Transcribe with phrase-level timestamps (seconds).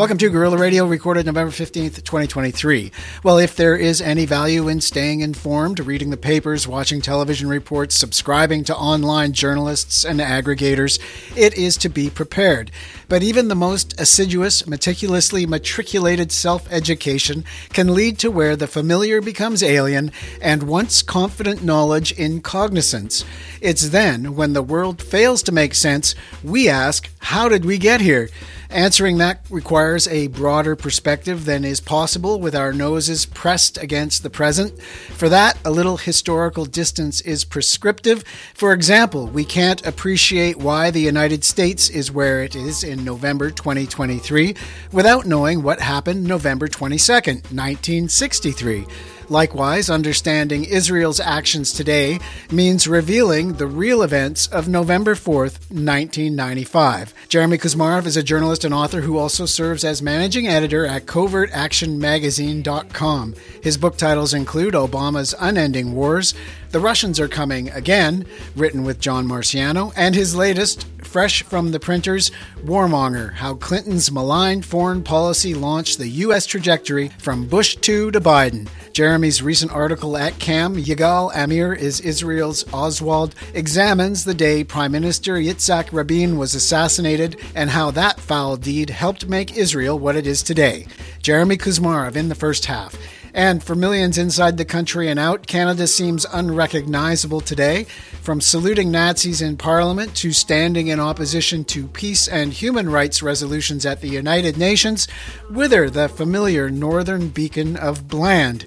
[0.00, 2.90] Welcome to Gorilla Radio, recorded November 15th, 2023.
[3.22, 7.96] Well, if there is any value in staying informed, reading the papers, watching television reports,
[7.96, 10.98] subscribing to online journalists and aggregators,
[11.36, 12.70] it is to be prepared.
[13.10, 17.44] But even the most assiduous, meticulously matriculated self education
[17.74, 23.22] can lead to where the familiar becomes alien and once confident knowledge in cognizance.
[23.60, 28.00] It's then, when the world fails to make sense, we ask, How did we get
[28.00, 28.30] here?
[28.70, 34.30] Answering that requires a broader perspective than is possible with our noses pressed against the
[34.30, 34.80] present.
[34.80, 38.22] For that, a little historical distance is prescriptive.
[38.54, 43.50] For example, we can't appreciate why the United States is where it is in November
[43.50, 44.54] 2023
[44.92, 48.86] without knowing what happened November 22nd, 1963.
[49.30, 52.18] Likewise, understanding Israel's actions today
[52.50, 57.14] means revealing the real events of November 4th, 1995.
[57.28, 63.34] Jeremy Kuzmarov is a journalist and author who also serves as managing editor at covertactionmagazine.com.
[63.62, 66.34] His book titles include Obama's Unending Wars,
[66.70, 71.80] The Russians Are Coming Again, written with John Marciano, and his latest, fresh from the
[71.80, 72.30] printers,
[72.64, 76.46] Warmonger How Clinton's Maligned Foreign Policy Launched the U.S.
[76.46, 78.68] Trajectory from Bush 2 to Biden.
[78.92, 85.34] Jeremy's recent article at CAM, Yigal Amir is Israel's Oswald, examines the day Prime Minister
[85.34, 90.40] Yitzhak Rabin was assassinated and how that foul deed helped make Israel what it is
[90.40, 90.86] today.
[91.20, 92.96] Jeremy Kuzmarov in the first half.
[93.32, 97.84] And for millions inside the country and out, Canada seems unrecognizable today.
[98.22, 103.86] From saluting Nazis in Parliament to standing in opposition to peace and human rights resolutions
[103.86, 105.08] at the United Nations,
[105.48, 108.66] whither the familiar northern beacon of bland.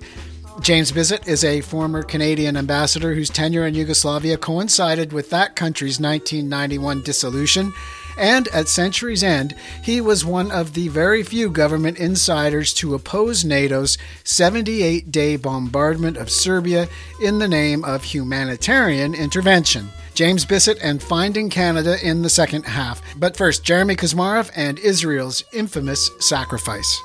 [0.62, 6.00] James Bissett is a former Canadian ambassador whose tenure in Yugoslavia coincided with that country's
[6.00, 7.74] 1991 dissolution
[8.18, 13.44] and at century's end, he was one of the very few government insiders to oppose
[13.44, 16.88] NATO's 78 day bombardment of Serbia
[17.22, 19.90] in the name of humanitarian intervention.
[20.14, 23.02] James Bissett and Finding Canada in the second half.
[23.18, 27.02] But first, Jeremy Kuzmarov and Israel's infamous sacrifice.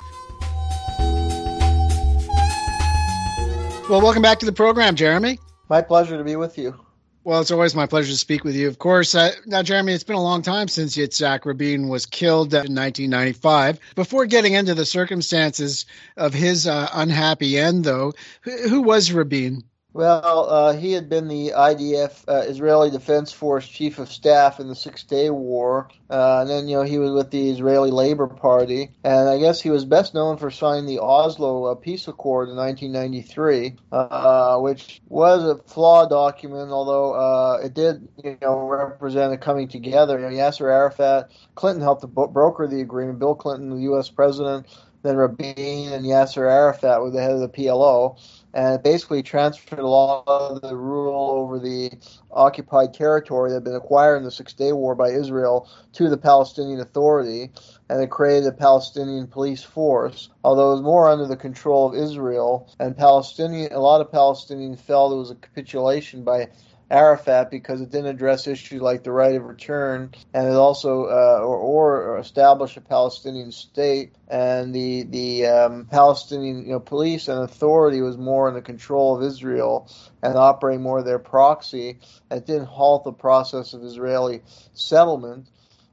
[3.88, 5.38] Well, welcome back to the program, Jeremy.
[5.70, 6.78] My pleasure to be with you.
[7.24, 8.68] Well, it's always my pleasure to speak with you.
[8.68, 12.54] Of course, uh, now, Jeremy, it's been a long time since Yitzhak Rabin was killed
[12.54, 13.78] in 1995.
[13.94, 15.84] Before getting into the circumstances
[16.16, 19.64] of his uh, unhappy end, though, who, who was Rabin?
[19.94, 24.68] Well, uh, he had been the IDF uh, Israeli Defense Force Chief of Staff in
[24.68, 28.26] the Six Day War, uh, and then you know he was with the Israeli Labor
[28.26, 32.50] Party, and I guess he was best known for signing the Oslo uh, Peace Accord
[32.50, 39.32] in 1993, uh, which was a flawed document, although uh, it did you know represent
[39.32, 40.20] a coming together.
[40.20, 43.20] You know, Yasser Arafat, Clinton helped to broker the agreement.
[43.20, 44.10] Bill Clinton, the U.S.
[44.10, 44.66] president,
[45.02, 48.18] then Rabin and Yasser Arafat were the head of the PLO
[48.58, 51.92] and basically transferred a lot of the rule over the
[52.32, 56.16] occupied territory that had been acquired in the Six Day War by Israel to the
[56.16, 57.52] Palestinian Authority,
[57.88, 60.30] and it created a Palestinian police force.
[60.42, 64.80] Although it was more under the control of Israel, and Palestinian, a lot of Palestinians
[64.80, 66.48] felt it was a capitulation by
[66.90, 71.40] Arafat because it didn't address issues like the right of return, and it also uh,
[71.42, 74.14] or, or, establish a Palestinian state.
[74.26, 79.16] And the the um, Palestinian you know, police and authority was more in the control
[79.16, 79.90] of Israel
[80.22, 81.98] and operating more their proxy.
[82.30, 85.48] It didn't halt the process of Israeli settlement.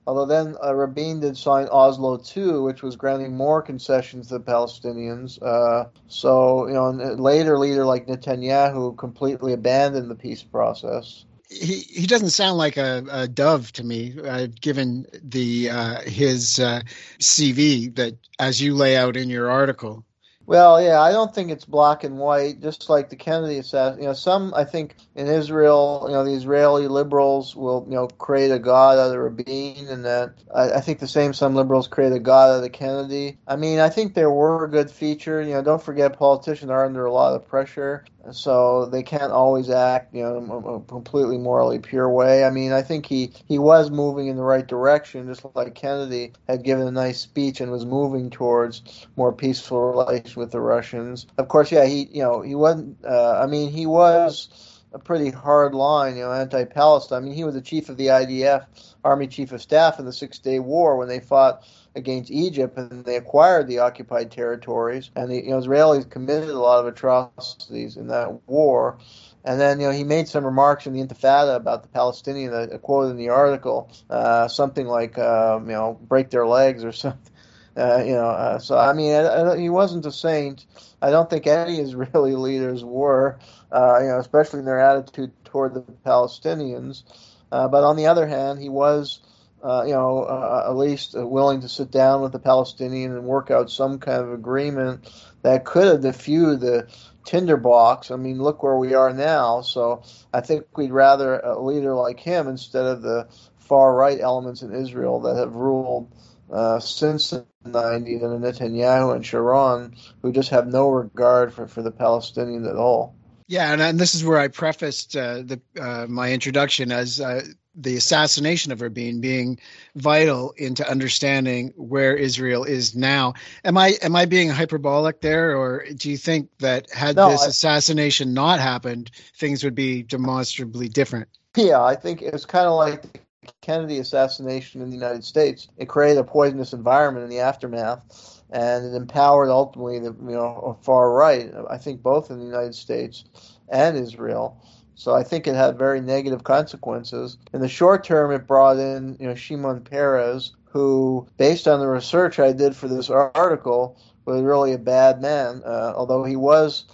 [0.07, 4.43] Although then uh, Rabin did sign Oslo II, which was granting more concessions to the
[4.43, 5.41] Palestinians.
[5.41, 11.25] Uh, so, you know, later leader like Netanyahu completely abandoned the peace process.
[11.49, 16.59] He, he doesn't sound like a, a dove to me, uh, given the uh, his
[16.59, 16.81] uh,
[17.19, 20.05] CV that as you lay out in your article.
[20.47, 22.61] Well, yeah, I don't think it's black and white.
[22.61, 26.33] Just like the Kennedy assassination, you know, some I think in Israel, you know, the
[26.33, 30.73] Israeli liberals will, you know, create a god out of a Rabin, and that I,
[30.73, 33.39] I think the same some liberals create a god out of Kennedy.
[33.47, 35.47] I mean, I think there were good features.
[35.47, 39.69] You know, don't forget politicians are under a lot of pressure, so they can't always
[39.69, 42.43] act, you know, a completely morally pure way.
[42.43, 46.33] I mean, I think he he was moving in the right direction, just like Kennedy
[46.47, 51.27] had given a nice speech and was moving towards more peaceful relations with the Russians.
[51.37, 52.97] Of course, yeah, he you know he wasn't.
[53.05, 54.49] Uh, I mean, he was
[54.95, 57.21] a pretty hard line, you know, anti-Palestine.
[57.21, 58.65] I mean, he was the chief of the IDF,
[59.03, 61.63] Army Chief of Staff in the Six Day War when they fought
[61.95, 65.09] against Egypt and they acquired the occupied territories.
[65.15, 68.97] And the you know, Israelis committed a lot of atrocities in that war.
[69.43, 72.79] And then, you know, he made some remarks in the Intifada about the Palestinian, a,
[72.79, 77.31] quote in the article, uh, something like, uh, you know, break their legs or something.
[77.77, 80.65] Uh, you know, uh, so I mean, I, I, he wasn't a saint.
[81.01, 83.37] I don't think any Israeli leaders were,
[83.71, 87.03] uh, you know, especially in their attitude toward the Palestinians.
[87.51, 89.19] Uh, but on the other hand, he was,
[89.65, 93.49] uh, you know, uh, at least willing to sit down with the Palestinian and work
[93.49, 95.09] out some kind of agreement
[95.41, 96.87] that could have diffused the
[97.25, 98.11] tinderbox.
[98.11, 99.61] I mean, look where we are now.
[99.61, 103.27] So I think we'd rather a leader like him instead of the
[103.57, 106.11] far right elements in Israel that have ruled
[106.51, 111.81] uh, since the 90s and Netanyahu and Sharon, who just have no regard for, for
[111.81, 113.15] the Palestinians at all.
[113.47, 117.41] Yeah, and, and this is where I prefaced uh, the, uh, my introduction as uh,
[117.75, 119.59] the assassination of Rabin being
[119.95, 123.33] vital into understanding where Israel is now.
[123.63, 127.43] Am I am I being hyperbolic there, or do you think that had no, this
[127.43, 131.27] I, assassination not happened, things would be demonstrably different?
[131.55, 133.19] Yeah, I think it's kind of like the
[133.61, 135.67] Kennedy assassination in the United States.
[135.77, 140.77] It created a poisonous environment in the aftermath and it empowered ultimately the you know
[140.81, 141.51] far right.
[141.69, 143.25] I think both in the United States
[143.69, 144.61] and Israel.
[144.95, 147.37] So I think it had very negative consequences.
[147.53, 151.87] In the short term, it brought in you know Shimon Peres, who, based on the
[151.87, 155.61] research I did for this article, was really a bad man.
[155.65, 156.85] Uh, although he was,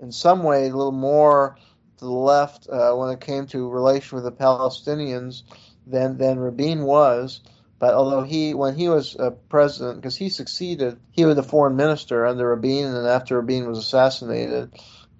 [0.00, 1.56] in some way, a little more
[1.98, 5.42] to the left uh, when it came to relation with the Palestinians
[5.86, 7.40] than than Rabin was.
[7.80, 11.76] But although he, when he was uh, president, because he succeeded, he was the foreign
[11.76, 14.72] minister under Rabin, and after Rabin was assassinated,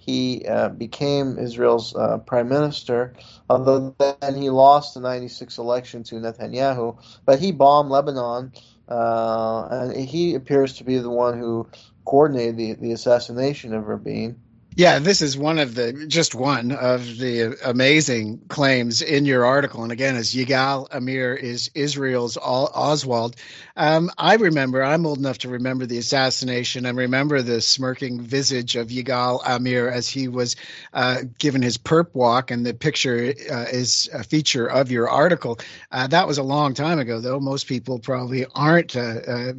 [0.08, 3.14] he uh, became Israel's uh, prime minister.
[3.50, 8.54] Although then he lost the '96 election to Netanyahu, but he bombed Lebanon,
[8.88, 11.68] uh, and he appears to be the one who
[12.06, 14.40] coordinated the, the assassination of Rabin.
[14.78, 19.82] Yeah, this is one of the just one of the amazing claims in your article.
[19.84, 23.36] And again, as Yigal Amir is Israel's Oswald.
[23.76, 28.76] Um, I remember, I'm old enough to remember the assassination and remember the smirking visage
[28.76, 30.56] of Yigal Amir as he was
[30.94, 32.50] uh, given his perp walk.
[32.52, 35.60] And the picture uh, is a feature of your article.
[35.92, 37.40] Uh, that was a long time ago, though.
[37.40, 39.52] Most people probably aren't, uh, uh,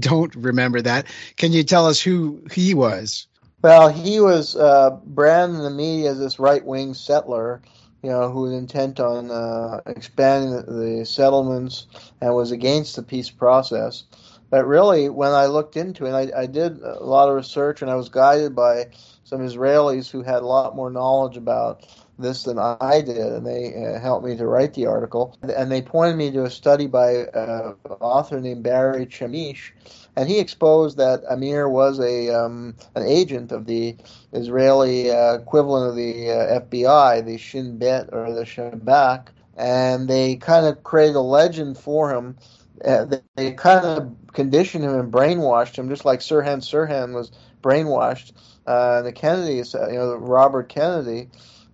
[0.00, 1.06] don't remember that.
[1.36, 3.28] Can you tell us who he was?
[3.60, 7.60] Well, he was uh, branded in the media as this right wing settler,
[8.02, 10.62] you know, who was intent on uh, expanding the,
[10.98, 11.86] the, settlements
[12.20, 14.04] and was against the peace process.
[14.48, 17.90] But really, when I looked into it, I, I did a lot of research and
[17.90, 18.90] I was guided by
[19.24, 21.84] some Israelis who had a lot more knowledge about
[22.18, 25.36] this than I did, and they uh, helped me to write the article.
[25.42, 29.72] And they pointed me to a study by an author named Barry Chamish,
[30.16, 33.96] and he exposed that Amir was a um, an agent of the
[34.32, 40.36] Israeli uh, equivalent of the uh, FBI, the Shin Bet or the Shabak, and they
[40.36, 42.36] kind of created a legend for him.
[42.84, 43.06] Uh,
[43.36, 47.32] they, kind of conditioned him and brainwashed him, just like Sirhan Sirhan was
[47.62, 48.32] brainwashed.
[48.66, 51.28] Uh, the Kennedys, uh, you know, Robert Kennedy,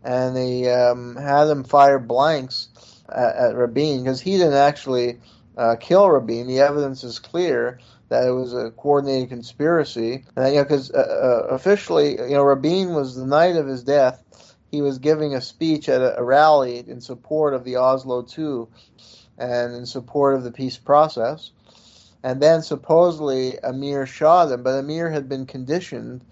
[0.05, 2.69] and they um, had him fire blanks
[3.09, 5.21] at, at Rabin because he didn't actually
[5.57, 6.47] uh, kill Rabin.
[6.47, 10.25] The evidence is clear that it was a coordinated conspiracy.
[10.37, 13.83] And, you know, because uh, uh, officially, you know, Rabin was the night of his
[13.83, 14.23] death.
[14.71, 18.67] He was giving a speech at a, a rally in support of the Oslo II
[19.39, 21.51] and in support of the peace process.
[22.23, 26.25] And then supposedly Amir shot him, but Amir had been conditioned,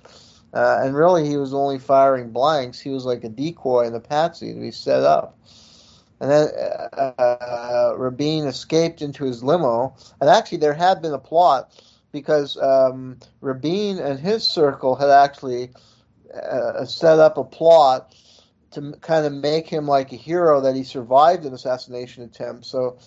[0.55, 2.81] uh, and really he was only firing blanks.
[2.81, 5.39] He was like a decoy and a patsy to be set up
[6.23, 6.49] and then
[6.97, 9.97] uh, uh, Rabin escaped into his limo.
[10.21, 11.75] And actually, there had been a plot
[12.13, 15.71] because um, Rabin and his circle had actually
[16.33, 18.15] uh, set up a plot
[18.71, 22.67] to kind of make him like a hero that he survived an assassination attempt.
[22.67, 22.99] So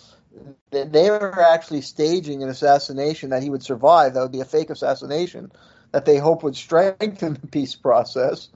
[0.70, 4.12] they were actually staging an assassination that he would survive.
[4.12, 5.50] That would be a fake assassination
[5.92, 8.48] that they hope would strengthen the peace process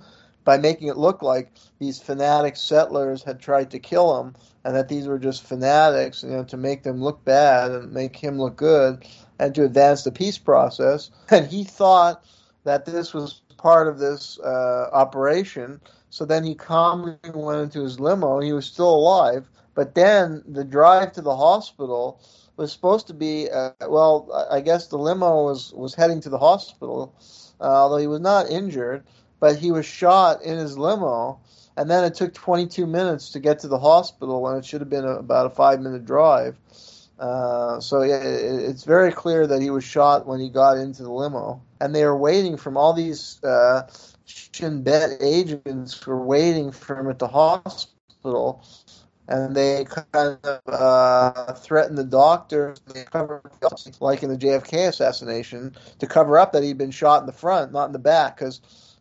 [0.45, 4.35] by making it look like these fanatic settlers had tried to kill him
[4.65, 8.17] and that these were just fanatics, you know, to make them look bad and make
[8.17, 9.07] him look good
[9.39, 11.11] and to advance the peace process.
[11.31, 12.25] And he thought
[12.65, 15.81] that this was part of this uh, operation.
[16.11, 18.41] So then he calmly went into his limo.
[18.41, 19.49] He was still alive.
[19.75, 22.21] But then the drive to the hospital
[22.61, 26.39] was supposed to be, uh, well, I guess the limo was, was heading to the
[26.39, 27.15] hospital,
[27.61, 29.05] uh, although he was not injured
[29.41, 31.41] but he was shot in his limo,
[31.77, 34.91] and then it took 22 minutes to get to the hospital when it should have
[34.91, 36.57] been a, about a five minute drive.
[37.19, 41.03] Uh, so yeah, it, it's very clear that he was shot when he got into
[41.03, 43.91] the limo, and they were waiting from all these uh,
[44.27, 48.65] Shin Bet agents were waiting for him at the hospital,
[49.31, 52.75] and they kind of uh, threatened the doctor,
[54.01, 57.73] like in the JFK assassination, to cover up that he'd been shot in the front,
[57.73, 58.61] not in the back, because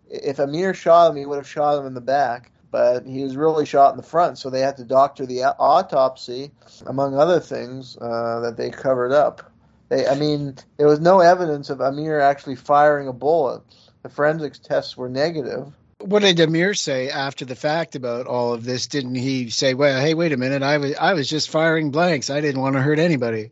[0.09, 3.35] if Amir shot him, he would have shot him in the back but he was
[3.35, 6.51] really shot in the front, so they had to doctor the autopsy,
[6.85, 9.51] among other things uh, that they covered up.
[9.89, 13.61] They, I mean, there was no evidence of Amir actually firing a bullet.
[14.03, 15.73] The forensics tests were negative.
[15.99, 18.87] What did Amir say after the fact about all of this?
[18.87, 22.29] Didn't he say, "Well, hey, wait a minute, I was I was just firing blanks.
[22.29, 23.51] I didn't want to hurt anybody."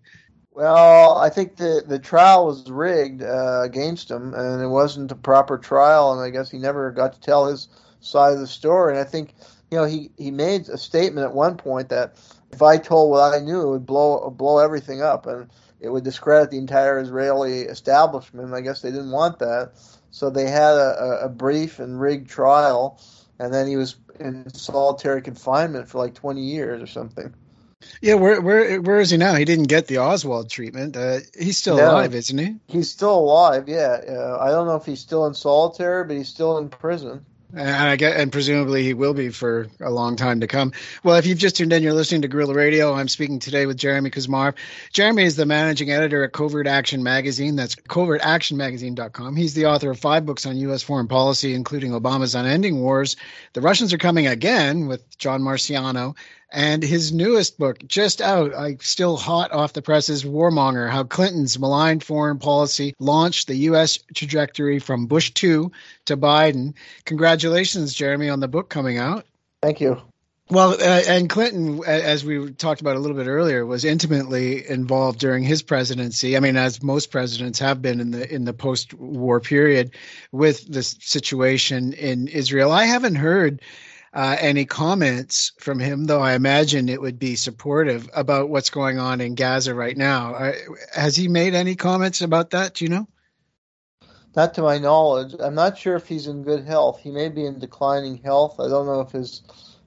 [0.54, 5.16] Well, I think the the trial was rigged uh, against him, and it wasn't a
[5.16, 7.68] proper trial, and I guess he never got to tell his
[8.00, 8.94] side of the story.
[8.94, 9.36] And I think,
[9.70, 12.16] you know, he, he made a statement at one point that
[12.51, 15.50] if I told what I knew, it would blow blow everything up, and
[15.80, 18.54] it would discredit the entire Israeli establishment.
[18.54, 19.74] I guess they didn't want that,
[20.17, 23.00] so they had a, a brief and rigged trial,
[23.38, 27.36] and then he was in solitary confinement for like 20 years or something.
[28.01, 29.36] Yeah, where where where is he now?
[29.36, 30.97] He didn't get the Oswald treatment.
[30.97, 32.55] Uh, he's still no, alive, isn't he?
[32.67, 33.69] He's still alive.
[33.69, 37.24] Yeah, uh, I don't know if he's still in solitary, but he's still in prison.
[37.54, 40.74] And I get, and presumably he will be for a long time to come.
[41.04, 42.94] Well, if you've just tuned in, you're listening to Gorilla Radio.
[42.94, 44.56] I'm speaking today with Jeremy Kuzmarov.
[44.92, 47.56] Jeremy is the managing editor at Covert Action Magazine.
[47.56, 49.38] That's covertactionmagazine.com.
[49.38, 50.84] He's the author of five books on U.S.
[50.84, 53.16] foreign policy, including Obama's Unending Wars,
[53.54, 56.18] The Russians Are Coming Again with John Marciano,
[56.51, 61.60] and his newest book, just out, I still hot off the presses, Warmonger: How Clinton's
[61.60, 64.00] Maligned Foreign Policy Launched the U.S.
[64.13, 65.72] Trajectory from Bush 2
[66.06, 66.74] to Biden.
[67.06, 69.25] Congratulations, Jeremy, on the book coming out.
[69.62, 70.01] Thank you.
[70.50, 75.20] Well, uh, and Clinton, as we talked about a little bit earlier, was intimately involved
[75.20, 76.38] during his presidency.
[76.38, 79.92] I mean, as most presidents have been in the in the post-war period,
[80.32, 82.72] with the situation in Israel.
[82.72, 83.62] I haven't heard
[84.17, 88.97] uh, any comments from him, though I imagine it would be supportive about what's going
[88.97, 90.33] on in Gaza right now.
[90.33, 90.53] Uh,
[90.91, 92.74] has he made any comments about that?
[92.74, 93.07] Do you know?
[94.36, 95.36] Not to my knowledge.
[95.39, 97.00] I'm not sure if he's in good health.
[97.00, 98.59] He may be in declining health.
[98.59, 99.43] I don't know if his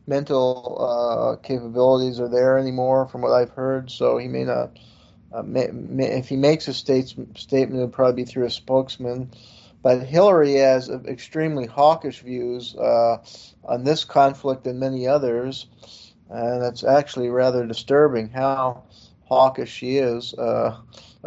[0.06, 3.90] mental uh, capabilities are there anymore, from what I've heard.
[3.90, 4.78] So he may not.
[5.32, 9.32] Uh, may, may, if he makes a state, statement, it'll probably be through a spokesman.
[9.82, 13.18] But Hillary has extremely hawkish views uh,
[13.64, 15.66] on this conflict and many others,
[16.28, 18.84] and it's actually rather disturbing how
[19.24, 20.34] hawkish she is.
[20.34, 20.76] Uh,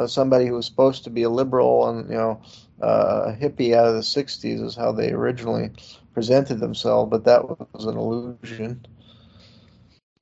[0.08, 2.42] somebody who was supposed to be a liberal and you know
[2.82, 5.72] uh, a hippie out of the '60s is how they originally
[6.14, 8.86] presented themselves, but that was an illusion.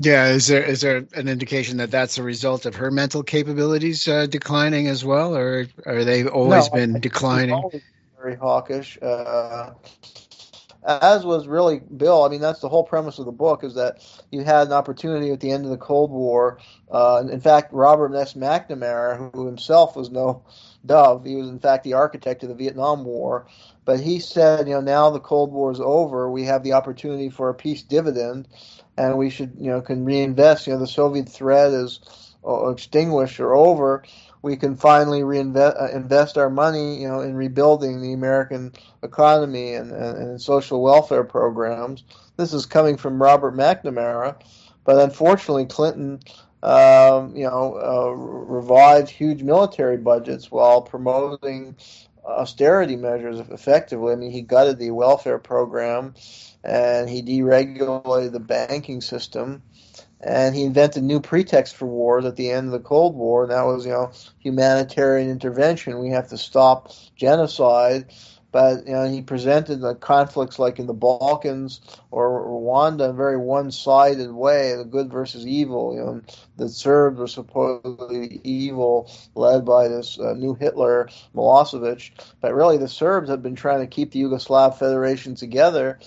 [0.01, 4.07] Yeah, is there is there an indication that that's a result of her mental capabilities
[4.07, 7.61] uh, declining as well, or are they always no, been declining?
[8.21, 8.97] Very hawkish.
[9.01, 9.71] Uh,
[10.83, 12.23] as was really Bill.
[12.23, 15.31] I mean, that's the whole premise of the book is that you had an opportunity
[15.31, 16.59] at the end of the Cold War.
[16.89, 18.33] Uh, in fact, Robert S.
[18.33, 20.43] McNamara, who himself was no
[20.85, 23.47] dove, he was in fact the architect of the Vietnam War.
[23.85, 27.29] But he said, you know, now the Cold War is over, we have the opportunity
[27.29, 28.47] for a peace dividend,
[28.97, 30.65] and we should, you know, can reinvest.
[30.67, 31.99] You know, the Soviet threat is
[32.47, 34.03] uh, extinguished or over
[34.41, 39.73] we can finally reinvest uh, invest our money, you know, in rebuilding the American economy
[39.73, 42.03] and, and, and, social welfare programs.
[42.37, 44.35] This is coming from Robert McNamara,
[44.83, 46.19] but unfortunately, Clinton,
[46.63, 51.75] um, you know, uh, revived huge military budgets while promoting
[52.25, 54.13] austerity measures effectively.
[54.13, 56.13] I mean, he gutted the welfare program
[56.63, 59.63] and he deregulated the banking system
[60.21, 63.51] and he invented new pretexts for wars at the end of the Cold War, and
[63.51, 65.99] that was, you know, humanitarian intervention.
[65.99, 68.05] We have to stop genocide.
[68.51, 71.79] But you know, he presented the conflicts like in the Balkans
[72.11, 75.93] or Rwanda in a very one-sided way, the good versus evil.
[75.95, 76.21] You know,
[76.57, 82.11] the Serbs were supposedly evil, led by this uh, new Hitler, Milosevic.
[82.41, 85.99] But really, the Serbs had been trying to keep the Yugoslav Federation together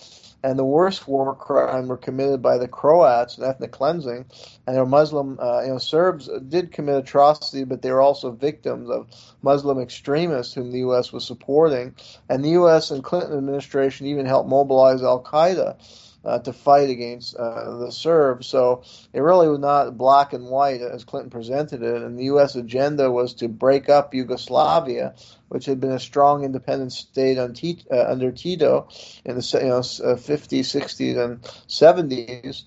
[0.45, 4.27] and the worst war crime were committed by the Croats, and ethnic cleansing,
[4.67, 8.91] and their Muslim, uh, you know, Serbs did commit atrocity, but they were also victims
[8.91, 9.07] of
[9.41, 11.15] Muslim extremists whom the U.S.
[11.15, 11.95] was supporting,
[12.29, 12.91] and the U.S.
[12.91, 15.79] and Clinton administration even helped mobilize Al Qaeda
[16.25, 18.47] uh, to fight against uh, the Serbs.
[18.47, 22.03] So it really was not black and white as Clinton presented it.
[22.03, 22.55] And the U.S.
[22.55, 25.15] agenda was to break up Yugoslavia,
[25.49, 28.89] which had been a strong independent state T- uh, under Tito
[29.25, 32.65] in the you know, 50s, 60s, and 70s.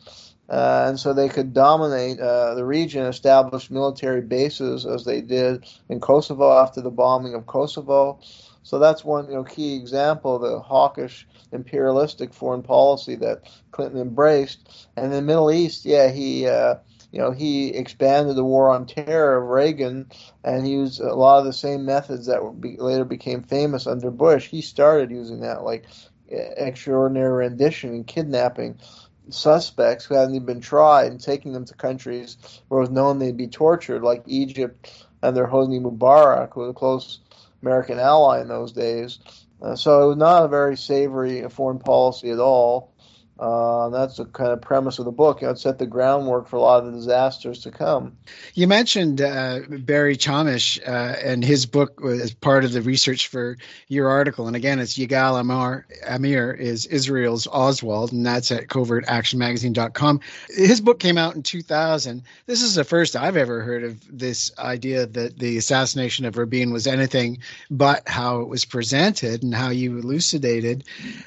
[0.49, 5.65] Uh, and so they could dominate uh, the region, establish military bases as they did
[5.89, 8.19] in Kosovo after the bombing of Kosovo.
[8.67, 14.01] So that's one you know key example of the hawkish imperialistic foreign policy that Clinton
[14.01, 14.89] embraced.
[14.97, 16.75] And in the Middle East, yeah, he uh,
[17.13, 20.07] you know he expanded the war on terror of Reagan,
[20.43, 24.12] and he used a lot of the same methods that be, later became famous under
[24.12, 24.50] Bush.
[24.50, 25.86] He started using that, like
[26.27, 28.81] extraordinary rendition and kidnapping
[29.29, 32.36] suspects who hadn't even been tried and taking them to countries
[32.67, 36.74] where it was known they'd be tortured, like Egypt under Hosni Mubarak, who was a
[36.74, 37.19] close
[37.61, 39.19] American ally in those days.
[39.61, 42.93] Uh, so it was not a very savory foreign policy at all.
[43.39, 45.41] Uh, that's the kind of premise of the book.
[45.41, 48.17] You know, it set the groundwork for a lot of the disasters to come.
[48.56, 53.58] You mentioned uh, Barry Chamish uh, and his book as part of the research for
[53.88, 54.48] your article.
[54.48, 60.20] And again, it's Yigal Amir, Amir is Israel's Oswald, and that's at covertactionmagazine.com.
[60.50, 62.24] His book came out in 2000.
[62.48, 66.72] This is the first I've ever heard of this idea that the assassination of Rabin
[66.72, 67.39] was anything
[67.70, 70.84] but how it was presented and how you elucidated.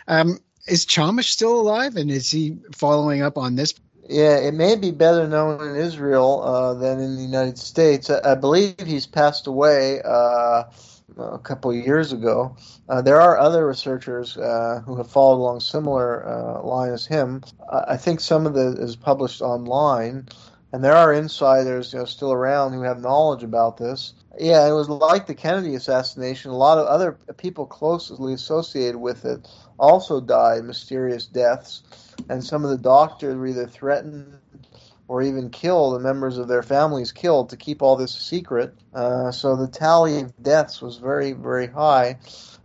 [0.08, 3.74] Um, is Chamish still alive, and is he following up on this?
[4.08, 8.10] Yeah, it may be better known in Israel uh, than in the United States.
[8.10, 10.64] I, I believe he's passed away uh,
[11.16, 12.56] a couple years ago.
[12.88, 17.42] Uh, there are other researchers uh, who have followed along similar uh, line as him.
[17.70, 20.26] I think some of it is published online,
[20.72, 24.14] and there are insiders, you know, still around who have knowledge about this.
[24.38, 26.50] Yeah, it was like the Kennedy assassination.
[26.50, 29.46] A lot of other people closely associated with it
[29.80, 31.82] also die mysterious deaths,
[32.28, 34.38] and some of the doctors were either threatened
[35.08, 38.72] or even killed, the members of their families killed to keep all this secret.
[38.94, 42.16] Uh, so the tally of deaths was very, very high.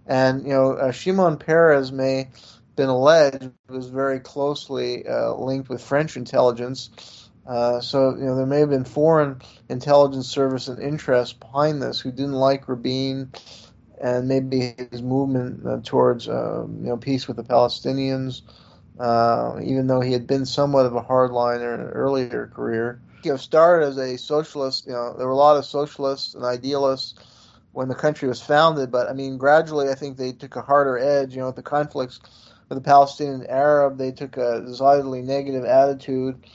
[0.05, 2.29] And you know, uh, Shimon Peres may
[2.75, 7.29] been alleged was very closely uh, linked with French intelligence.
[7.47, 11.99] Uh, so you know there may have been foreign intelligence service and interest behind this
[11.99, 13.31] who didn't like Rabin
[14.01, 18.41] and maybe his movement uh, towards uh, you know peace with the Palestinians,
[18.99, 22.99] uh, even though he had been somewhat of a hardliner in an earlier career.
[23.23, 24.85] You know, started as a socialist.
[24.85, 27.15] You know, there were a lot of socialists and idealists
[27.71, 30.97] when the country was founded, but I mean, gradually, I think they took a harder
[30.97, 31.33] edge.
[31.33, 32.19] You know, with the conflicts
[32.69, 36.45] with the Palestinian Arab, they took a decidedly negative attitude.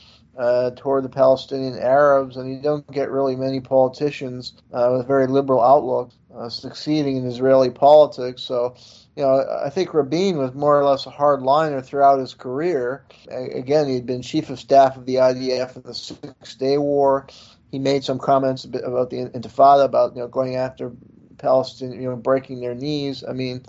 [0.40, 5.26] Uh, toward the Palestinian Arabs, and you don't get really many politicians uh, with very
[5.26, 8.40] liberal outlooks uh, succeeding in Israeli politics.
[8.40, 8.74] So,
[9.16, 13.04] you know, I think Rabin was more or less a hardliner throughout his career.
[13.30, 17.26] Again, he'd been chief of staff of the IDF in the Six Day War.
[17.70, 20.90] He made some comments about the Intifada, about you know going after
[21.36, 23.22] Palestine, you know, breaking their knees.
[23.28, 23.66] I mean,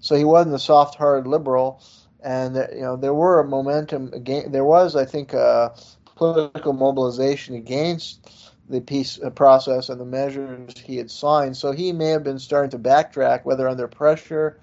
[0.00, 1.82] so he wasn't a soft-hearted liberal,
[2.22, 4.52] and you know there were a momentum again.
[4.52, 5.74] There was, I think, a
[6.16, 11.56] political mobilization against the peace uh, process and the measures he had signed.
[11.56, 14.58] So he may have been starting to backtrack, whether under pressure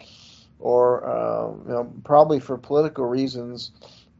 [0.59, 3.71] or uh, you know probably for political reasons.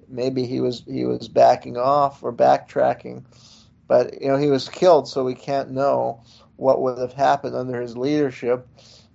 [0.07, 3.23] Maybe he was he was backing off or backtracking,
[3.87, 6.23] but you know he was killed, so we can't know
[6.57, 8.67] what would have happened under his leadership.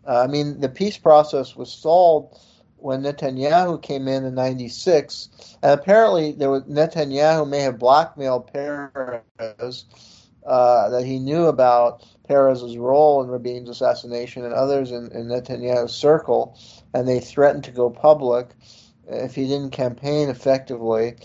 [0.06, 2.38] Uh, I mean, the peace process was stalled
[2.78, 9.84] when Netanyahu came in in '96, and apparently there was Netanyahu may have blackmailed Peres
[10.46, 15.94] uh, that he knew about Peres's role in Rabin's assassination and others in, in Netanyahu's
[15.94, 16.58] circle,
[16.94, 18.48] and they threatened to go public
[19.08, 21.16] if he didn't campaign effectively.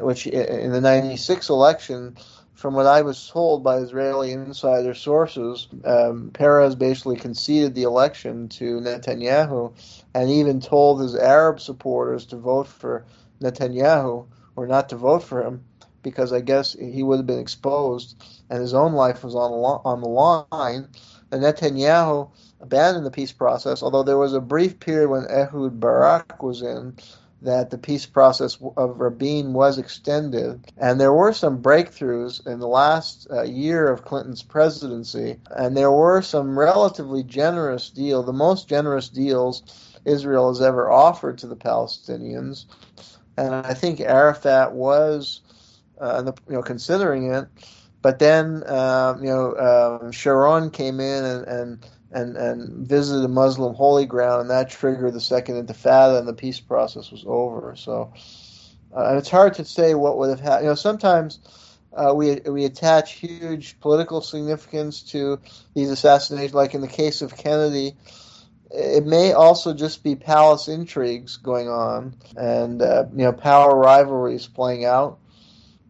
[0.00, 2.16] Which in the '96 election,
[2.62, 8.48] from what I was told by Israeli insider sources, um, Peres basically conceded the election
[8.50, 9.72] to Netanyahu,
[10.14, 13.04] and even told his Arab supporters to vote for
[13.40, 15.64] Netanyahu or not to vote for him
[16.04, 19.56] because I guess he would have been exposed and his own life was on the,
[19.56, 20.86] on the line.
[21.32, 26.40] And Netanyahu abandoned the peace process, although there was a brief period when Ehud Barak
[26.40, 26.94] was in
[27.42, 30.72] that the peace process of Rabin was extended.
[30.76, 35.90] And there were some breakthroughs in the last uh, year of Clinton's presidency, and there
[35.90, 39.62] were some relatively generous deals, the most generous deals
[40.04, 42.66] Israel has ever offered to the Palestinians.
[43.36, 45.40] And I think Arafat was
[46.00, 47.46] uh, you know, considering it.
[48.02, 53.28] But then, uh, you know, uh, Sharon came in and, and and and visited a
[53.28, 57.74] Muslim holy ground, and that triggered the second Intifada, and the peace process was over.
[57.76, 58.12] So,
[58.96, 60.64] uh, it's hard to say what would have happened.
[60.64, 61.40] You know, sometimes
[61.92, 65.40] uh, we we attach huge political significance to
[65.74, 67.96] these assassinations, like in the case of Kennedy.
[68.70, 74.46] It may also just be palace intrigues going on, and uh, you know, power rivalries
[74.46, 75.18] playing out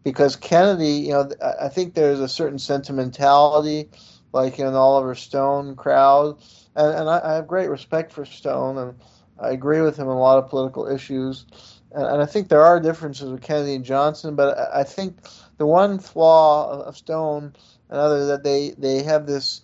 [0.04, 1.30] because Kennedy, you know,
[1.61, 3.90] I think there's a certain sentimentality,
[4.33, 6.38] like in Oliver Stone crowd,
[6.75, 8.95] and, and I, I, have great respect for Stone, and
[9.38, 11.47] I agree with him on a lot of political issues.
[11.92, 15.18] And, and I think there are differences with Kennedy and Johnson, but I, I think
[15.59, 17.55] the one flaw of Stone
[17.90, 19.61] and others that they they have this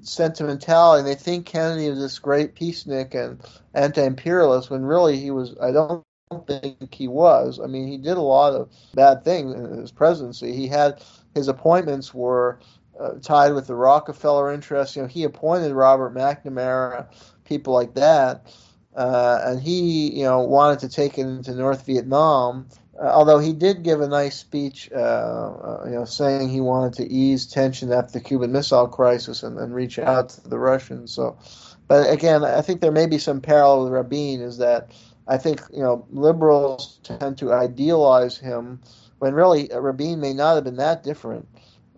[0.00, 1.04] sentimentality.
[1.04, 3.40] They think Kennedy was this great peacenik and
[3.74, 5.54] anti-imperialist when really he was.
[5.60, 6.04] I don't
[6.46, 7.60] think he was.
[7.60, 10.54] I mean, he did a lot of bad things in his presidency.
[10.54, 11.02] He had
[11.34, 12.58] his appointments were
[12.98, 14.96] uh, tied with the Rockefeller interests.
[14.96, 17.06] You know, he appointed Robert McNamara,
[17.44, 18.52] people like that,
[18.96, 22.68] uh, and he, you know, wanted to take it into North Vietnam.
[23.00, 26.94] Uh, although he did give a nice speech, uh, uh, you know, saying he wanted
[26.94, 31.12] to ease tension after the Cuban Missile Crisis and then reach out to the Russians.
[31.12, 31.38] So,
[31.86, 34.40] but again, I think there may be some parallel with Rabin.
[34.40, 34.90] Is that
[35.28, 38.80] I think you know liberals tend to idealize him
[39.20, 41.46] when really Rabin may not have been that different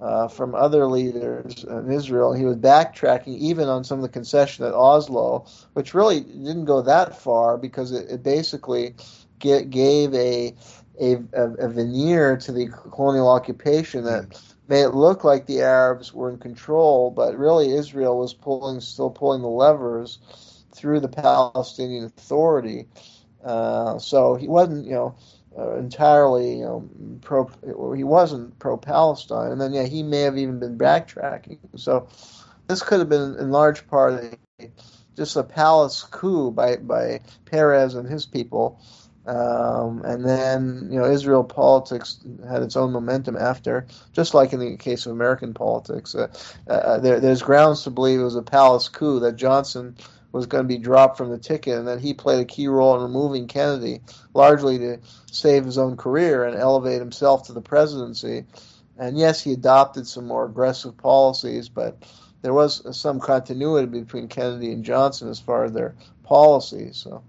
[0.01, 2.33] uh, from other leaders in Israel.
[2.33, 6.83] He was backtracking even on some of the concession at Oslo, which really didn't go
[6.83, 8.95] that far because it, it basically
[9.39, 10.55] get, gave a,
[11.01, 16.31] a, a veneer to the colonial occupation that made it look like the Arabs were
[16.31, 20.19] in control, but really Israel was pulling, still pulling the levers
[20.73, 22.87] through the Palestinian Authority.
[23.45, 25.17] Uh, so he wasn't, you know,
[25.57, 26.89] uh, entirely you know,
[27.21, 27.51] pro.
[27.95, 31.59] He wasn't pro Palestine, and then yeah, he may have even been backtracking.
[31.77, 32.09] So
[32.69, 34.71] this could have been in large part a,
[35.17, 38.81] just a palace coup by by Peres and his people.
[39.27, 44.61] Um, and then you know Israel politics had its own momentum after, just like in
[44.61, 46.15] the case of American politics.
[46.15, 46.29] Uh,
[46.69, 49.97] uh, there, there's grounds to believe it was a palace coup that Johnson
[50.33, 52.97] was going to be dropped from the ticket, and that he played a key role
[52.97, 54.01] in removing Kennedy,
[54.35, 54.99] largely to
[55.31, 58.45] save his own career and elevate himself to the presidency.
[58.99, 62.05] And yes, he adopted some more aggressive policies, but
[62.43, 66.97] there was some continuity between Kennedy and Johnson as far as their policies.
[66.97, 67.23] So,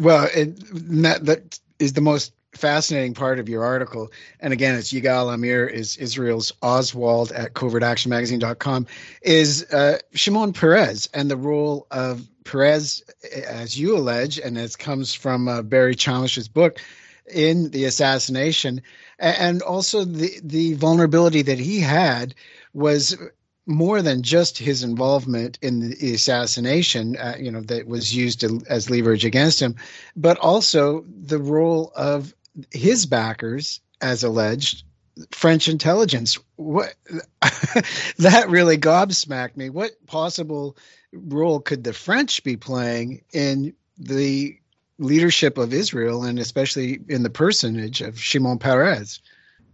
[0.00, 0.56] well, it,
[1.02, 4.10] that, that is the most fascinating part of your article.
[4.40, 8.86] And again, it's Yigal Amir is Israel's Oswald at covertactionmagazine.com
[9.22, 13.02] is uh, Shimon Peres and the role of Peres,
[13.48, 16.80] as you allege, and as comes from uh, Barry Chamish's book,
[17.26, 18.80] in the assassination,
[19.18, 22.34] and also the the vulnerability that he had
[22.72, 23.16] was
[23.66, 28.60] more than just his involvement in the assassination, uh, you know, that was used to,
[28.68, 29.74] as leverage against him,
[30.14, 32.32] but also the role of
[32.72, 34.84] his backers, as alleged,
[35.30, 36.38] French intelligence.
[36.56, 36.94] What
[38.18, 39.70] that really gobsmacked me.
[39.70, 40.76] What possible
[41.12, 44.58] role could the French be playing in the
[44.98, 49.20] leadership of Israel, and especially in the personage of Shimon Peres?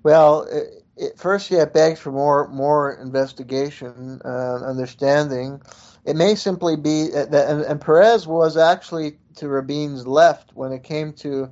[0.02, 5.60] Well, it, it, first, yeah, it begs for more more investigation, uh, understanding.
[6.04, 10.82] It may simply be that, and, and Peres was actually to Rabin's left when it
[10.82, 11.50] came to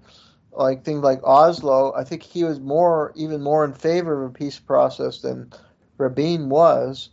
[0.52, 4.32] like things like Oslo, I think he was more, even more in favor of a
[4.32, 5.52] peace process than
[5.98, 7.10] Rabin was.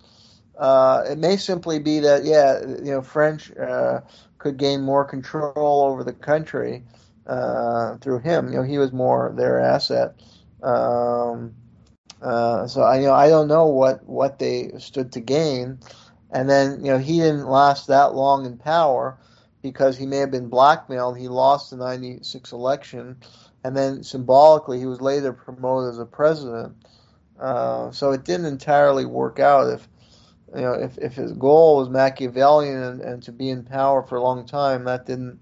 [0.57, 4.01] Uh, it may simply be that, yeah, you know, French uh,
[4.39, 6.83] could gain more control over the country
[7.27, 8.49] uh, through him.
[8.51, 10.15] You know, he was more their asset.
[10.63, 11.55] Um,
[12.21, 15.79] uh, so I, you know, I don't know what what they stood to gain.
[16.31, 19.17] And then, you know, he didn't last that long in power
[19.61, 21.17] because he may have been blackmailed.
[21.17, 23.17] He lost the 96 election,
[23.63, 26.75] and then symbolically, he was later promoted as a president.
[27.39, 29.67] Uh, so it didn't entirely work out.
[29.67, 29.87] If
[30.55, 34.15] you know, if, if his goal was Machiavellian and, and to be in power for
[34.15, 35.39] a long time, that didn't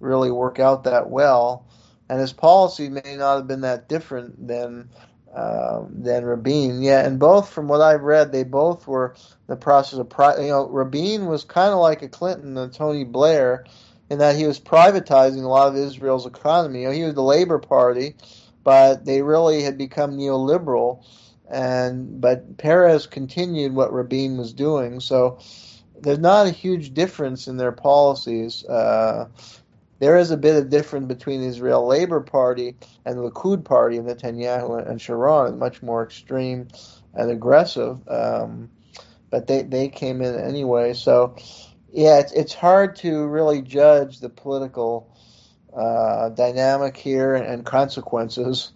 [0.00, 1.66] really work out that well.
[2.08, 4.90] And his policy may not have been that different than
[5.34, 6.82] um, than Rabin.
[6.82, 9.16] Yeah, and both, from what I've read, they both were
[9.46, 13.04] the process of, pri- you know, Rabin was kind of like a Clinton and Tony
[13.04, 13.64] Blair
[14.10, 16.82] in that he was privatizing a lot of Israel's economy.
[16.82, 18.14] You know, he was the Labor Party,
[18.62, 21.04] but they really had become neoliberal.
[21.50, 25.38] And but Peres continued what Rabin was doing, so
[26.00, 28.64] there's not a huge difference in their policies.
[28.64, 29.28] Uh,
[30.04, 33.96] there is a bit of difference between the Israel Labor Party and the Likud Party
[33.96, 36.68] of Netanyahu and Sharon, much more extreme
[37.14, 38.06] and aggressive.
[38.06, 38.68] Um,
[39.30, 40.92] but they, they came in anyway.
[40.92, 41.36] So,
[41.90, 45.10] yeah, it's, it's hard to really judge the political
[45.74, 48.72] uh, dynamic here and, and consequences.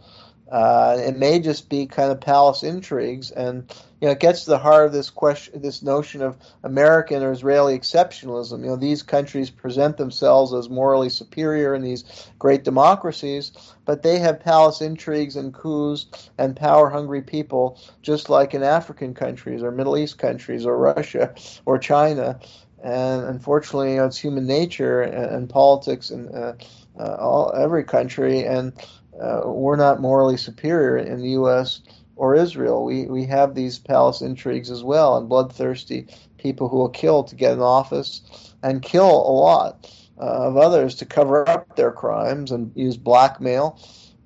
[0.50, 4.50] Uh, it may just be kind of palace intrigues, and you know, it gets to
[4.50, 8.60] the heart of this question, this notion of American or Israeli exceptionalism.
[8.60, 13.52] You know, these countries present themselves as morally superior in these great democracies,
[13.84, 16.06] but they have palace intrigues and coups
[16.38, 21.34] and power-hungry people, just like in African countries or Middle East countries or Russia
[21.66, 22.40] or China.
[22.82, 26.54] And unfortunately, you know, it's human nature and, and politics and uh,
[26.98, 28.72] uh, all every country, and
[29.20, 31.80] uh, we're not morally superior in the U.S.
[32.16, 32.84] or Israel.
[32.84, 36.06] We we have these palace intrigues as well, and bloodthirsty
[36.38, 40.96] people who will kill to get in office and kill a lot uh, of others
[40.96, 43.80] to cover up their crimes and use blackmail.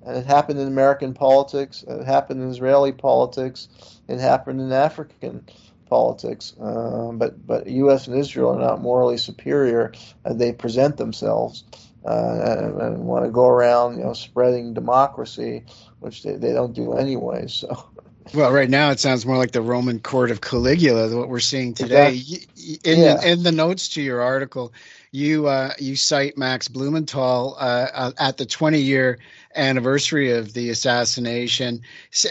[0.05, 1.83] And it happened in American politics.
[1.87, 3.69] It happened in Israeli politics.
[4.07, 5.45] It happened in African
[5.89, 6.53] politics.
[6.59, 8.07] Uh, but but U.S.
[8.07, 9.93] and Israel are not morally superior
[10.25, 11.63] they present themselves
[12.05, 15.63] uh, and, want to go around, you know, spreading democracy,
[15.99, 17.47] which they, they don't do anyway.
[17.53, 17.89] So.
[18.33, 21.73] Well, right now it sounds more like the Roman court of Caligula, what we're seeing
[21.73, 22.15] today.
[22.15, 22.79] Exactly.
[22.85, 23.15] In, yeah.
[23.15, 24.73] the, in the notes to your article,
[25.11, 29.19] you uh, you cite Max Blumenthal uh, uh at the 20 year
[29.55, 31.81] anniversary of the assassination,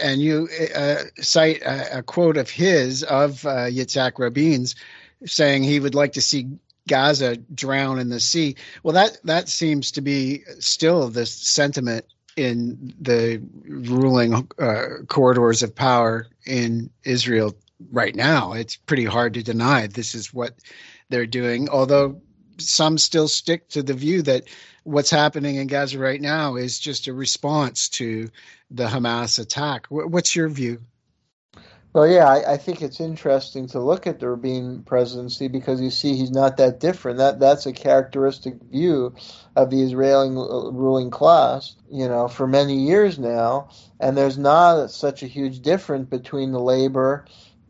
[0.01, 4.75] and you uh, cite a, a, quote of his of uh, Yitzhak Rabin's
[5.25, 6.49] saying he would like to see
[6.87, 8.55] Gaza drown in the sea.
[8.83, 15.75] Well, that that seems to be still the sentiment in the ruling uh, corridors of
[15.75, 17.55] power in Israel
[17.91, 18.53] right now.
[18.53, 20.55] It's pretty hard to deny this is what
[21.09, 22.21] they're doing, although
[22.57, 24.43] some still stick to the view that
[24.83, 28.29] what's happening in Gaza right now is just a response to
[28.71, 29.87] the Hamas attack.
[29.89, 30.81] What's your view?
[31.93, 35.91] Well, yeah, I, I, think it's interesting to look at the Rabin presidency because you
[35.91, 37.19] see he's not that different.
[37.19, 39.13] That that's a characteristic view
[39.55, 45.21] of the Israeli ruling class, you know, for many years now, and there's not such
[45.21, 47.25] a huge difference between the Labor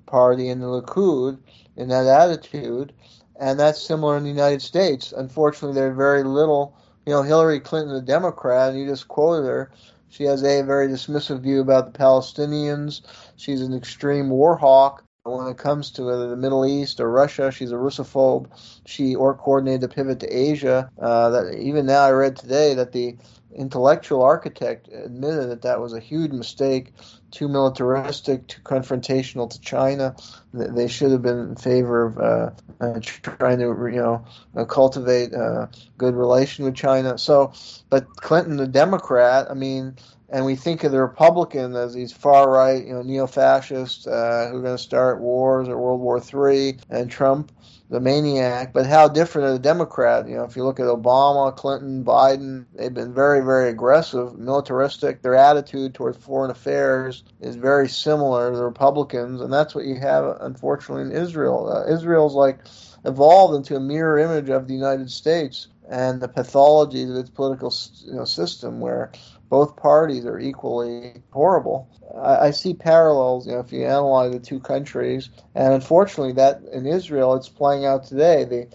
[0.06, 1.38] Party and the Likud
[1.76, 2.94] in that attitude,
[3.38, 5.12] and that's similar in the United States.
[5.12, 6.78] Unfortunately, there's very little.
[7.06, 9.72] You know, Hillary Clinton, the Democrat, and you just quoted her
[10.14, 13.02] she has a very dismissive view about the Palestinians.
[13.36, 15.04] She's an extreme war hawk.
[15.24, 18.48] When it comes to the Middle East or Russia, she's a Russophobe.
[18.86, 20.92] She or coordinated the pivot to Asia.
[21.02, 23.18] Uh, that even now, I read today that the
[23.56, 26.94] intellectual architect admitted that that was a huge mistake,
[27.34, 30.16] too militaristic, too confrontational to China.
[30.54, 35.34] They should have been in favor of uh, uh, trying to, you know, uh, cultivate
[35.34, 37.18] a good relation with China.
[37.18, 37.54] So,
[37.90, 39.96] but Clinton, the Democrat, I mean,
[40.30, 44.50] and we think of the Republican as these far right, you know, neo fascists uh,
[44.52, 47.52] who are going to start wars or World War III, and Trump
[47.94, 50.28] the maniac, but how different are the Democrat?
[50.28, 55.22] You know, if you look at Obama, Clinton, Biden, they've been very, very aggressive, militaristic.
[55.22, 60.00] Their attitude towards foreign affairs is very similar to the Republicans, and that's what you
[60.00, 61.72] have, unfortunately, in Israel.
[61.72, 62.62] Uh, Israel's like
[63.06, 67.74] evolved into a mirror image of the United States and the pathology of its political
[68.06, 69.12] you know, system, where
[69.50, 71.90] both parties are equally horrible.
[72.16, 76.62] I, I, see parallels, you know, if you analyze the two countries, and unfortunately, that
[76.72, 78.46] in Israel, it's playing out today.
[78.46, 78.68] The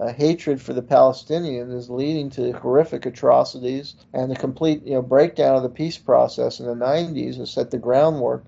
[0.00, 5.02] uh, hatred for the Palestinians is leading to horrific atrocities, and the complete, you know,
[5.02, 8.44] breakdown of the peace process in the 90s has set the groundwork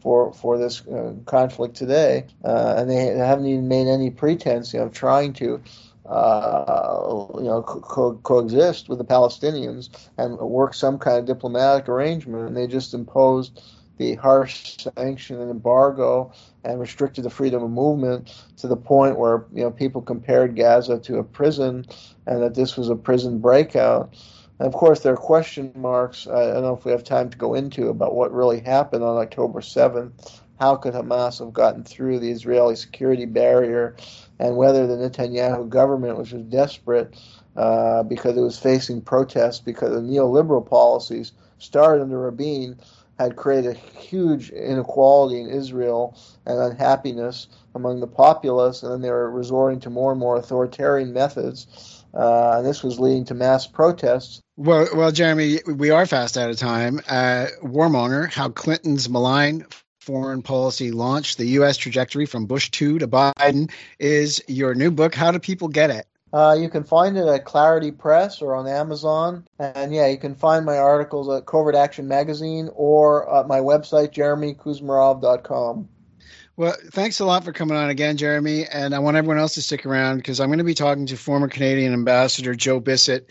[0.00, 4.80] for for this uh, conflict today, uh, and they haven't even made any pretense, you
[4.80, 5.60] know, of trying to
[6.08, 12.48] uh, you know, co- coexist with the Palestinians and work some kind of diplomatic arrangement.
[12.48, 13.60] And they just imposed
[13.98, 16.32] the harsh sanction and embargo
[16.64, 20.98] and restricted the freedom of movement to the point where you know people compared Gaza
[21.00, 21.84] to a prison
[22.26, 24.14] and that this was a prison breakout.
[24.58, 26.26] And of course, there are question marks.
[26.26, 29.16] I don't know if we have time to go into about what really happened on
[29.18, 30.40] October 7th.
[30.58, 33.96] How could Hamas have gotten through the Israeli security barrier
[34.38, 37.14] and whether the Netanyahu government, which was desperate
[37.56, 42.78] uh, because it was facing protests because of neoliberal policies started under Rabin,
[43.18, 46.16] had created a huge inequality in Israel
[46.46, 51.12] and unhappiness among the populace, and then they were resorting to more and more authoritarian
[51.12, 52.04] methods.
[52.14, 54.40] Uh, and this was leading to mass protests.
[54.56, 57.00] Well, well, Jeremy, we are fast out of time.
[57.08, 59.66] Uh, Warmonger, how Clinton's malign
[60.08, 61.76] foreign policy launch, the U.S.
[61.76, 65.14] trajectory from Bush 2 to Biden, is your new book.
[65.14, 66.06] How do people get it?
[66.32, 69.46] Uh, you can find it at Clarity Press or on Amazon.
[69.58, 74.14] And yeah, you can find my articles at Covert Action Magazine or at my website,
[74.14, 75.88] jeremykuzmarov.com.
[76.56, 78.64] Well, thanks a lot for coming on again, Jeremy.
[78.64, 81.18] And I want everyone else to stick around because I'm going to be talking to
[81.18, 83.28] former Canadian Ambassador Joe Bissett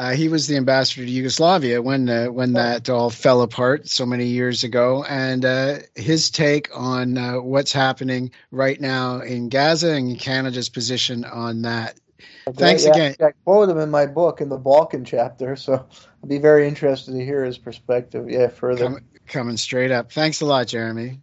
[0.00, 4.06] uh, he was the ambassador to Yugoslavia when uh, when that all fell apart so
[4.06, 9.92] many years ago, and uh, his take on uh, what's happening right now in Gaza
[9.92, 12.00] and Canada's position on that.
[12.48, 13.16] Okay, Thanks yeah, again.
[13.20, 15.86] I quote him in my book in the Balkan chapter, so
[16.22, 18.30] I'd be very interested to hear his perspective.
[18.30, 20.10] Yeah, further coming straight up.
[20.12, 21.20] Thanks a lot, Jeremy.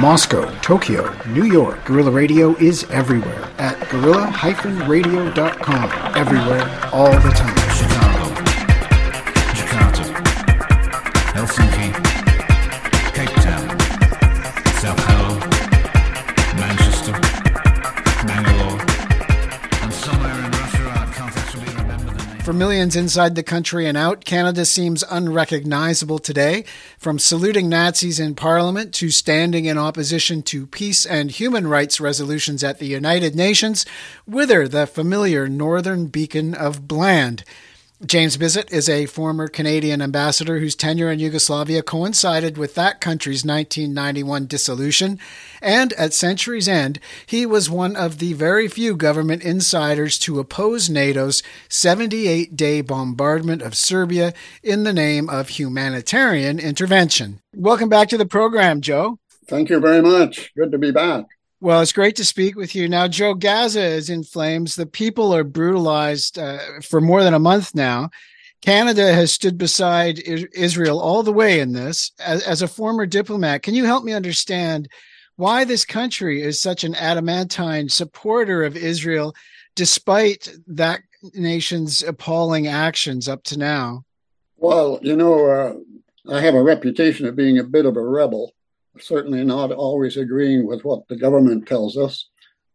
[0.00, 1.84] Moscow, Tokyo, New York.
[1.84, 6.16] Gorilla Radio is everywhere at gorilla-radio.com.
[6.16, 7.63] Everywhere, all the time.
[22.64, 26.64] Millions inside the country and out, Canada seems unrecognizable today.
[26.96, 32.64] From saluting Nazis in Parliament to standing in opposition to peace and human rights resolutions
[32.64, 33.84] at the United Nations,
[34.24, 37.44] whither the familiar northern beacon of Bland.
[38.04, 43.44] James Bissett is a former Canadian ambassador whose tenure in Yugoslavia coincided with that country's
[43.44, 45.18] 1991 dissolution,
[45.62, 50.90] and at century's end, he was one of the very few government insiders to oppose
[50.90, 57.38] NATO's 78 day bombardment of Serbia in the name of humanitarian intervention.
[57.54, 59.20] Welcome back to the program, Joe.
[59.46, 60.52] Thank you very much.
[60.56, 61.26] Good to be back.
[61.64, 62.90] Well, it's great to speak with you.
[62.90, 64.74] Now, Joe, Gaza is in flames.
[64.74, 68.10] The people are brutalized uh, for more than a month now.
[68.60, 72.12] Canada has stood beside Israel all the way in this.
[72.18, 74.90] As, as, a former diplomat, can you help me understand
[75.36, 79.34] why this country is such an adamantine supporter of Israel,
[79.74, 81.00] despite that
[81.32, 84.04] nation's appalling actions up to now?
[84.58, 85.72] Well, you know, uh,
[86.30, 88.52] I have a reputation of being a bit of a rebel
[89.00, 92.28] certainly not always agreeing with what the government tells us.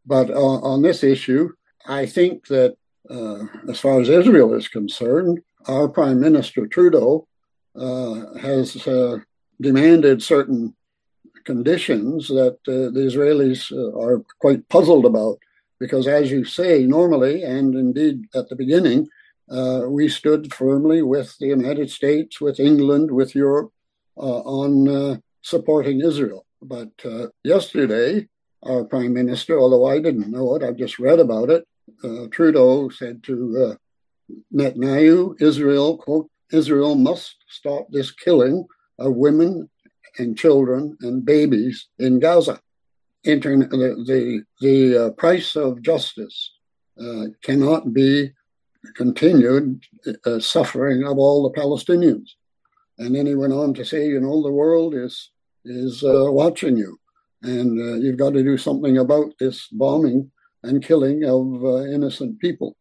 [0.06, 1.50] But uh, on this issue,
[1.88, 2.76] I think that
[3.10, 7.28] uh, as far as Israel is concerned, our Prime Minister Trudeau
[7.76, 9.20] uh, has uh,
[9.62, 10.76] demanded certain
[11.46, 15.38] conditions that uh, the Israelis uh, are quite puzzled about.
[15.80, 19.08] Because, as you say, normally, and indeed at the beginning,
[19.88, 23.72] we stood firmly with the United States, with England, with Europe
[24.18, 26.46] on supporting Israel.
[26.62, 28.28] But uh, yesterday,
[28.64, 31.66] our prime minister, although I didn't know it, I've just read about it,
[32.04, 33.36] uh, Trudeau said to
[33.72, 33.76] uh,
[34.54, 38.66] Netanyahu, Israel, quote, Israel must stop this killing
[38.98, 39.70] of women
[40.18, 42.60] and children and babies in Gaza.
[43.24, 46.52] Internet, the the, the uh, price of justice
[47.00, 48.32] uh, cannot be
[48.96, 49.84] continued
[50.26, 52.30] uh, suffering of all the Palestinians.
[53.00, 55.32] And then he went on to say, you know, the world is
[55.66, 57.00] is uh, watching you,
[57.42, 60.32] and uh, you've got to do something about this bombing
[60.64, 62.76] and killing of uh, innocent people.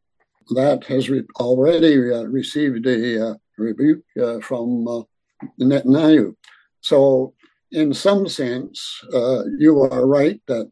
[0.55, 5.05] That has re- already uh, received a uh, rebuke uh, from
[5.61, 6.35] Netanyahu.
[6.81, 7.35] So,
[7.71, 9.01] in some sense,
[9.59, 10.71] you are right that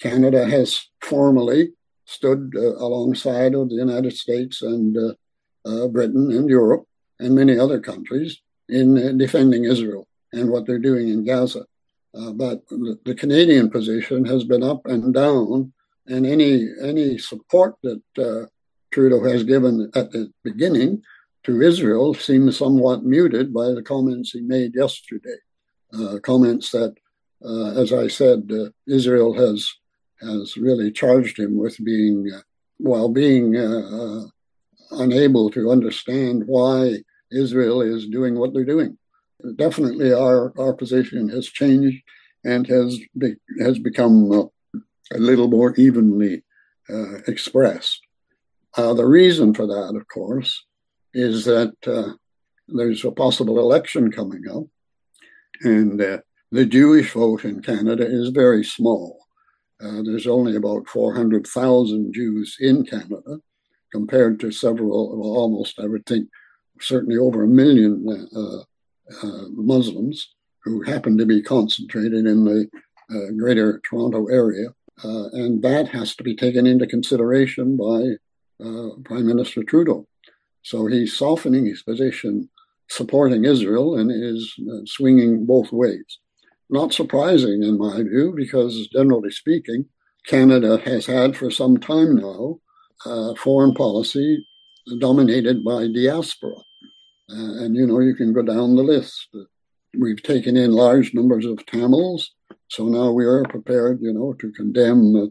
[0.00, 1.72] Canada has formally
[2.06, 4.96] stood alongside of the United States and
[5.64, 6.84] Britain and Europe
[7.18, 8.40] and many other countries
[8.70, 11.64] in defending Israel and what they're doing in Gaza.
[12.14, 15.72] Uh, but the, Canadian position has been up and down,
[16.06, 18.46] and any any support that uh,
[18.90, 21.02] Trudeau has given at the beginning
[21.44, 25.38] to Israel seems somewhat muted by the comments he made yesterday.
[25.92, 26.94] Uh, comments that,
[27.44, 29.72] uh, as I said, uh, Israel has
[30.20, 32.42] has really charged him with being, uh,
[32.76, 33.56] while being
[34.90, 38.96] unable to understand why Israel is doing what they're doing
[39.56, 42.02] definitely our, our position has changed
[42.44, 44.44] and has be, has become uh,
[45.12, 46.44] a little more evenly
[46.88, 48.00] uh, expressed.
[48.76, 50.64] Uh, the reason for that, of course,
[51.12, 52.12] is that uh,
[52.68, 54.64] there's a possible election coming up,
[55.62, 56.18] and uh,
[56.52, 59.18] the Jewish vote in Canada is very small.
[59.82, 63.40] Uh, there's only about 400,000 Jews in Canada,
[63.90, 66.28] compared to several, almost, I would think,
[66.80, 68.28] certainly over a million
[69.22, 72.68] uh, Muslims who happen to be concentrated in the
[73.10, 74.68] uh, greater Toronto area.
[75.02, 78.16] Uh, and that has to be taken into consideration by
[79.04, 80.06] Prime Minister Trudeau.
[80.62, 82.50] So he's softening his position,
[82.90, 86.18] supporting Israel, and is swinging both ways.
[86.68, 89.86] Not surprising, in my view, because generally speaking,
[90.26, 92.60] Canada has had for some time now
[93.06, 94.46] uh, foreign policy
[94.98, 96.56] dominated by diaspora.
[97.30, 99.28] Uh, and you know, you can go down the list.
[99.98, 102.32] We've taken in large numbers of Tamils,
[102.68, 105.26] so now we are prepared, you know, to condemn uh,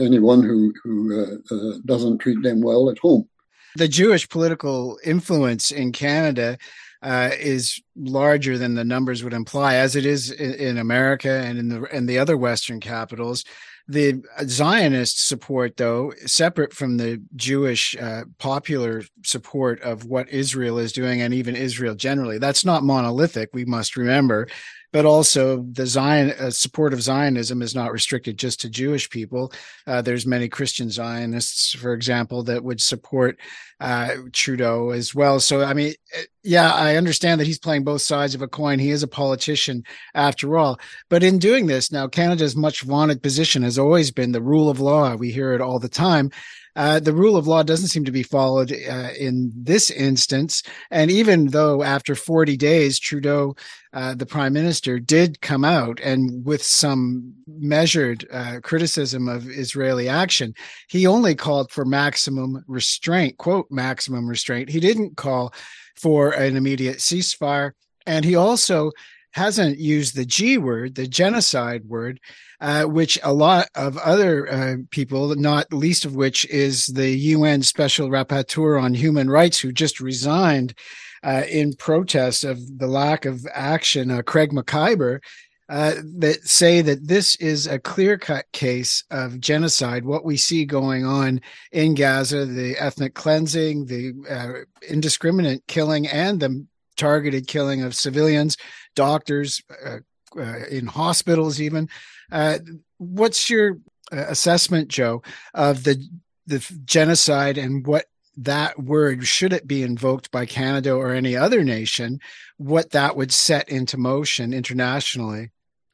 [0.00, 3.28] anyone who who uh, uh, doesn't treat them well at home.
[3.76, 6.58] The Jewish political influence in Canada
[7.02, 11.58] uh, is larger than the numbers would imply, as it is in, in America and
[11.58, 13.44] in the and the other Western capitals.
[13.88, 20.92] The Zionist support, though, separate from the Jewish uh, popular support of what Israel is
[20.92, 23.50] doing and even Israel generally, that's not monolithic.
[23.52, 24.48] We must remember
[24.92, 29.52] but also the Zion uh, support of Zionism is not restricted just to Jewish people.
[29.86, 33.38] Uh, there's many Christian Zionists, for example, that would support
[33.80, 35.40] uh, Trudeau as well.
[35.40, 38.78] So, I mean, uh, yeah, I understand that he's playing both sides of a coin.
[38.78, 39.84] He is a politician
[40.14, 40.78] after all.
[41.08, 44.80] But in doing this, now Canada's much vaunted position has always been the rule of
[44.80, 45.14] law.
[45.14, 46.30] We hear it all the time.
[46.76, 50.62] Uh, the rule of law doesn't seem to be followed uh, in this instance.
[50.90, 53.56] And even though after 40 days, Trudeau,
[53.92, 60.08] uh, the prime minister, did come out and with some measured uh, criticism of Israeli
[60.08, 60.54] action,
[60.88, 64.68] he only called for maximum restraint, quote, maximum restraint.
[64.68, 65.52] He didn't call
[65.96, 67.72] for an immediate ceasefire.
[68.06, 68.92] And he also
[69.32, 72.20] hasn't used the G word, the genocide word,
[72.60, 77.62] uh, which a lot of other uh, people, not least of which is the UN
[77.62, 80.74] Special Rapporteur on Human Rights, who just resigned
[81.22, 85.20] uh, in protest of the lack of action, uh, Craig Mokhiber,
[85.68, 90.04] uh, that say that this is a clear cut case of genocide.
[90.04, 91.40] What we see going on
[91.70, 98.56] in Gaza, the ethnic cleansing, the indiscriminate killing, and the targeted killing of civilians,
[98.96, 101.88] doctors, uh, in hospitals, even.
[102.30, 102.58] Uh,
[102.98, 103.78] what's your
[104.12, 105.22] uh, assessment, Joe,
[105.54, 106.02] of the
[106.46, 108.06] the genocide and what
[108.36, 112.18] that word should it be invoked by Canada or any other nation?
[112.56, 115.50] What that would set into motion internationally?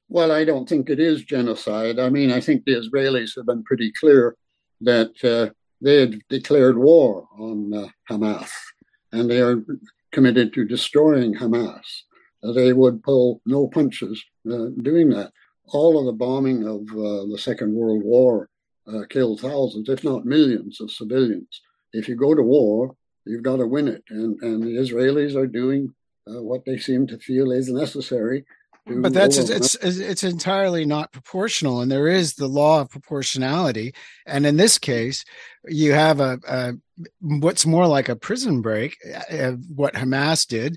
[0.09, 1.99] Well, I don't think it is genocide.
[1.99, 4.37] I mean, I think the Israelis have been pretty clear
[4.81, 8.51] that uh, they had declared war on uh, Hamas
[9.13, 9.65] and they are
[10.13, 11.85] committed to destroying Hamas.
[12.55, 15.33] They would pull no punches uh, doing that.
[15.69, 18.49] All of the bombing of uh, the Second World War
[18.87, 21.61] uh, killed thousands, if not millions, of civilians.
[21.93, 22.95] If you go to war,
[23.25, 24.05] you've got to win it.
[24.11, 25.95] And, and the Israelis are doing
[26.27, 28.45] what they seem to feel is necessary
[28.87, 33.93] but that's it's it's entirely not proportional and there is the law of proportionality
[34.27, 35.25] and in this case
[35.67, 36.73] you have a, a
[37.21, 38.97] what's more like a prison break
[39.31, 40.77] uh, what hamas did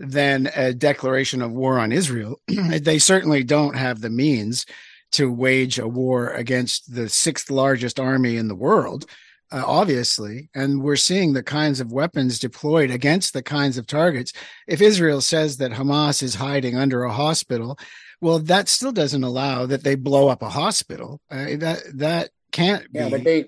[0.00, 4.66] than a declaration of war on israel they certainly don't have the means
[5.12, 9.06] to wage a war against the sixth largest army in the world
[9.52, 14.32] uh, obviously, and we're seeing the kinds of weapons deployed against the kinds of targets.
[14.68, 17.76] If Israel says that Hamas is hiding under a hospital,
[18.20, 21.20] well, that still doesn't allow that they blow up a hospital.
[21.30, 23.10] Uh, that that can't yeah, be.
[23.10, 23.46] but they,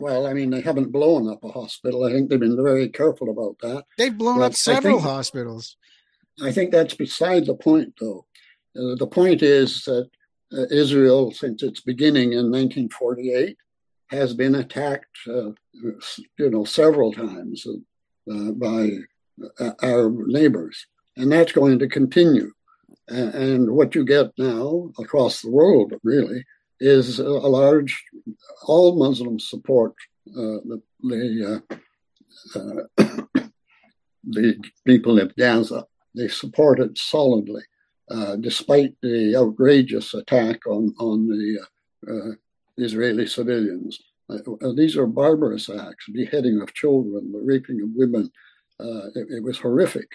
[0.00, 2.04] well, I mean, they haven't blown up a hospital.
[2.04, 3.84] I think they've been very careful about that.
[3.98, 5.76] They've blown but up several think, hospitals.
[6.40, 8.26] I think that's beside the point, though.
[8.76, 10.08] Uh, the point is that
[10.52, 13.56] uh, Israel, since its beginning in 1948,
[14.08, 15.50] has been attacked, uh,
[16.38, 17.66] you know, several times
[18.30, 18.90] uh, by
[19.58, 22.52] uh, our neighbors, and that's going to continue.
[23.08, 26.44] And what you get now across the world, really,
[26.80, 28.04] is a large,
[28.66, 29.94] all Muslims support
[30.30, 31.62] uh, the the,
[34.24, 35.86] the people of Gaza.
[36.14, 37.62] They support it solidly,
[38.40, 42.36] despite the outrageous attack on on the
[42.76, 43.98] Israeli civilians.
[44.28, 48.30] Uh, uh, these are barbarous acts, beheading of children, the raping of women.
[48.80, 50.08] Uh, it, it, was horrific.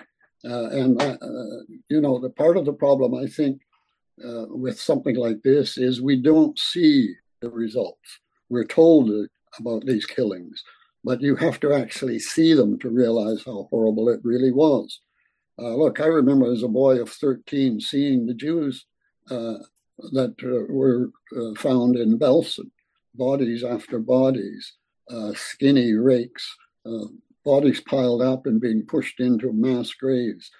[0.43, 3.61] Uh, and, uh, uh, you know, the part of the problem, I think,
[4.49, 8.19] with something like this is we don't see the results.
[8.49, 9.11] We're told
[9.59, 10.63] about these killings,
[11.03, 15.01] but you have to actually see them to realize how horrible it really was.
[15.59, 18.85] Look, I remember as a boy of 13 seeing the Jews
[20.11, 22.69] that uh, were uh, found in Belsen,
[23.15, 24.73] bodies after bodies,
[25.09, 26.55] uh, skinny rakes,
[27.43, 30.51] bodies piled up and being pushed into mass graves.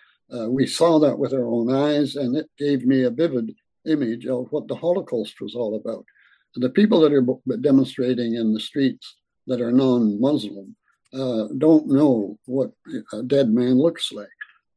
[0.48, 3.54] we saw that with our own eyes, and it gave me a vivid
[3.86, 6.06] image of what the Holocaust was all about.
[6.56, 10.76] The people that are demonstrating in the streets that are non-Muslim
[11.14, 12.72] uh, don't know what
[13.14, 14.28] a dead man looks like.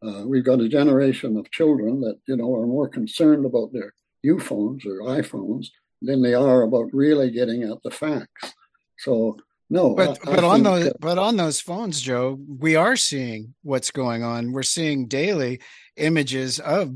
[0.03, 3.92] Uh, we've got a generation of children that you know are more concerned about their
[4.22, 5.66] U phones or iPhones
[6.03, 8.55] than they are about really getting at the facts.
[8.98, 9.36] So
[9.68, 12.96] no, but I, but I on those that, but on those phones, Joe, we are
[12.96, 14.53] seeing what's going on.
[14.53, 15.61] We're seeing daily
[15.96, 16.94] images of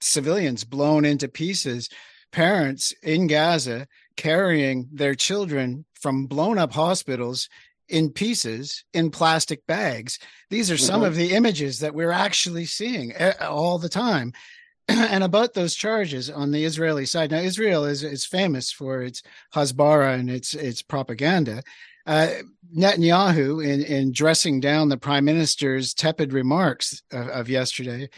[0.00, 1.88] civilians blown into pieces,
[2.32, 3.86] parents in Gaza
[4.16, 7.48] carrying their children from blown up hospitals
[7.88, 10.18] in pieces in plastic bags.
[10.50, 11.06] These are some mm-hmm.
[11.06, 14.32] of the images that we're actually seeing eh, all the time.
[14.88, 17.30] and about those charges on the Israeli side.
[17.30, 19.22] Now, Israel is is famous for its
[19.54, 21.62] Hasbara and its its propaganda.
[22.06, 22.28] Uh,
[22.76, 28.10] Netanyahu, in in dressing down the prime minister's tepid remarks of, of yesterday,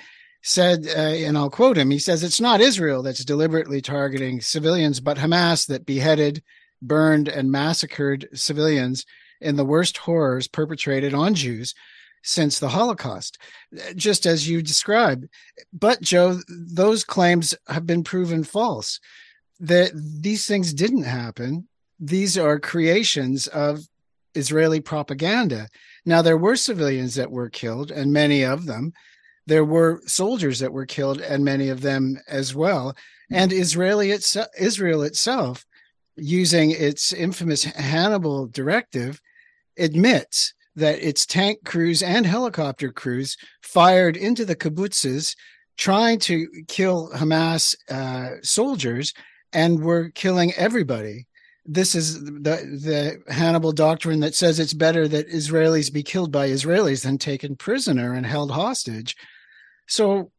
[0.43, 5.01] said, uh, and I'll quote him, he says, It's not Israel that's deliberately targeting civilians,
[5.01, 6.43] but Hamas that beheaded,
[6.81, 9.05] burned, and massacred civilians
[9.41, 11.74] in the worst horrors perpetrated on Jews
[12.22, 13.39] since the Holocaust,
[13.78, 15.28] eh, just as you described.
[15.72, 19.01] But, Joe, those claims have been proven false.
[19.61, 21.68] That these things didn't happen.
[21.99, 23.80] These are creations of
[24.34, 25.68] Israeli propaganda.
[26.05, 28.93] Now, there were civilians that were killed, and many of them
[29.47, 32.97] there were soldiers that were killed, and many of them as well.
[33.30, 35.64] And Israeli itse- Israel itself,
[36.17, 39.21] using its infamous Hannibal directive,
[39.79, 45.37] admits that its tank crews and helicopter crews fired into the kibbutzes,
[45.77, 49.12] trying to kill Hamas uh, soldiers,
[49.53, 51.27] and were killing everybody.
[51.64, 56.49] This is the the Hannibal doctrine that says it's better that Israelis be killed by
[56.49, 59.17] Israelis than taken prisoner and held hostage
[59.87, 60.31] so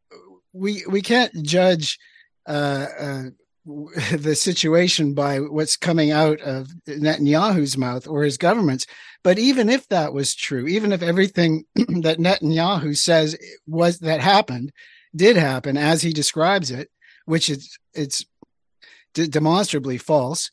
[0.54, 1.98] we we can't judge
[2.48, 3.24] uh, uh,
[4.12, 8.86] the situation by what's coming out of Netanyahu's mouth or his government's.
[9.24, 14.72] But even if that was true, even if everything that Netanyahu says was that happened
[15.14, 16.90] did happen as he describes it,
[17.26, 18.26] which is it's
[19.14, 20.50] demonstrably false,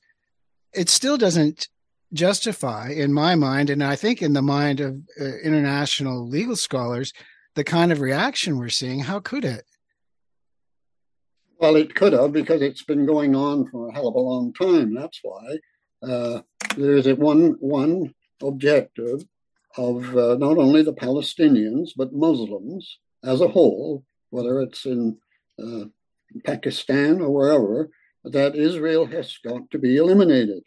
[0.72, 1.68] it still doesn't
[2.12, 7.12] justify, in my mind, and I think in the mind of uh, international legal scholars,
[7.54, 9.00] the kind of reaction we're seeing.
[9.00, 9.64] How could it?
[11.58, 14.52] Well, it could have because it's been going on for a hell of a long
[14.52, 14.94] time.
[14.94, 15.58] That's why
[16.02, 16.40] uh,
[16.76, 19.24] there is a one one objective
[19.76, 25.16] of uh, not only the Palestinians but Muslims as a whole, whether it's in
[25.62, 25.84] uh,
[26.44, 27.90] Pakistan or wherever,
[28.24, 30.62] that Israel has got to be eliminated.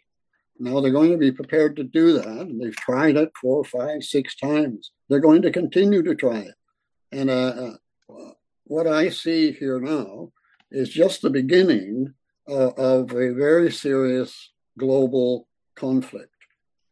[0.58, 4.02] Now they're going to be prepared to do that, and they've tried it four, five,
[4.02, 4.90] six times.
[5.08, 6.54] They're going to continue to try it.
[7.12, 7.74] And uh,
[8.10, 8.30] uh,
[8.64, 10.32] what I see here now
[10.70, 12.14] is just the beginning
[12.48, 16.34] uh, of a very serious global conflict,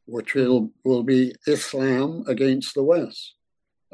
[0.06, 3.34] which will, will be Islam against the West.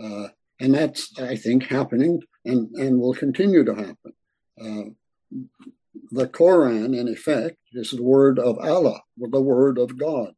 [0.03, 0.29] Uh,
[0.61, 4.13] and that's, I think, happening and, and will continue to happen.
[4.61, 4.91] Uh,
[6.11, 10.33] the Quran, in effect, is the word of Allah, the word of God.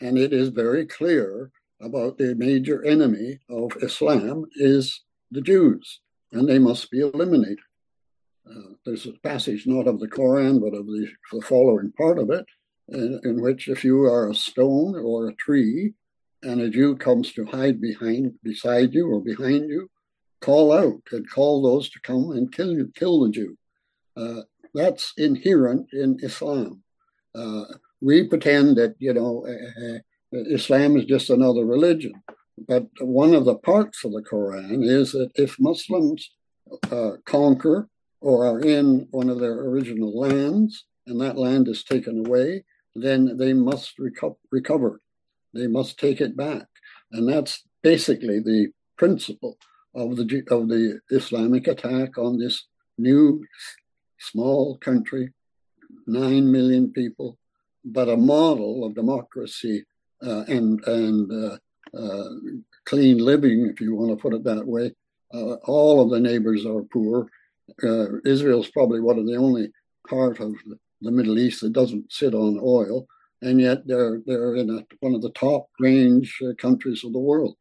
[0.00, 6.00] And it is very clear about the major enemy of Islam is the Jews,
[6.32, 7.58] and they must be eliminated.
[8.48, 12.30] Uh, there's a passage not of the Quran, but of the, the following part of
[12.30, 12.44] it,
[12.88, 15.94] in, in, which if you are a stone or a tree,
[16.42, 19.88] and a Jew comes to hide behind, beside you or behind you,
[20.40, 23.56] call out and call those to come and kill you, kill the Jew.
[24.16, 24.42] Uh,
[24.74, 26.82] that's inherent in Islam.
[27.34, 27.64] Uh,
[28.00, 29.98] we pretend that you know uh, uh,
[30.50, 32.12] Islam is just another religion,
[32.68, 36.30] but one of the parts of the Quran is that if Muslims
[36.90, 37.88] uh, conquer
[38.24, 42.64] or are in one of their original lands and that land is taken away,
[42.94, 45.02] then they must reco- recover.
[45.52, 46.66] They must take it back.
[47.12, 49.58] And that's basically the principle
[49.94, 52.64] of the, of the Islamic attack on this
[52.96, 53.44] new
[54.18, 55.30] small country,
[56.06, 57.36] nine million people,
[57.84, 59.84] but a model of democracy
[60.26, 61.58] uh, and, and uh,
[61.94, 62.30] uh,
[62.86, 64.94] clean living, if you want to put it that way.
[65.34, 67.28] Uh, all of the neighbors are poor.
[67.82, 69.70] Uh, Israel is probably one of the only
[70.08, 70.52] part of
[71.00, 73.06] the Middle East that doesn't sit on oil,
[73.42, 77.18] and yet they're they're in a, one of the top range uh, countries of the
[77.18, 77.56] world.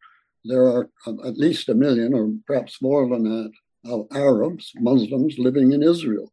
[0.46, 3.52] There are at least a million, or perhaps more than that,
[3.86, 6.32] of Arabs, Muslims living in Israel.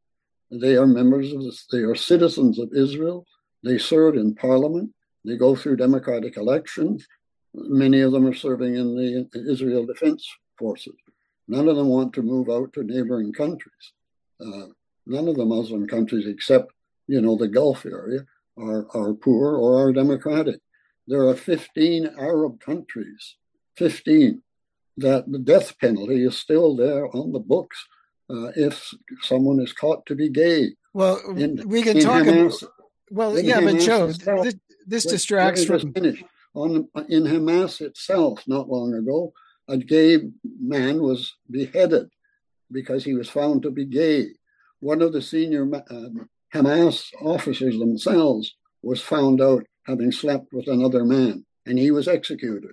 [0.51, 1.67] They are members of this.
[1.71, 3.27] They are citizens of Israel.
[3.63, 4.91] They serve in parliament.
[5.25, 7.07] They go through democratic elections.
[7.55, 10.27] Many of them are serving in the Israel Defense
[10.59, 10.95] Forces.
[11.51, 13.87] None of them want to move out to neighboring countries.
[14.41, 14.67] Uh,
[15.05, 16.73] none of the Muslim countries, except
[17.09, 18.25] you know the Gulf area,
[18.57, 20.61] are are poor or are democratic.
[21.09, 23.35] There are 15 Arab countries,
[23.79, 24.43] 15,
[24.99, 27.85] that the death penalty is still there on the books
[28.31, 30.77] uh, if someone is caught to be gay.
[30.93, 32.73] Well, in, we can talk Hamas, about.
[33.11, 34.55] Well, yeah, Hamas but Joe, itself, this,
[34.87, 35.93] this distracts from.
[35.93, 36.23] Finish
[36.55, 39.33] on in Hamas itself not long ago,
[39.71, 40.19] a gay
[40.61, 42.11] man was beheaded
[42.71, 44.29] because he was found to be gay.
[44.81, 46.09] One of the senior uh,
[46.53, 52.73] Hamas officers themselves was found out having slept with another man, and he was executed.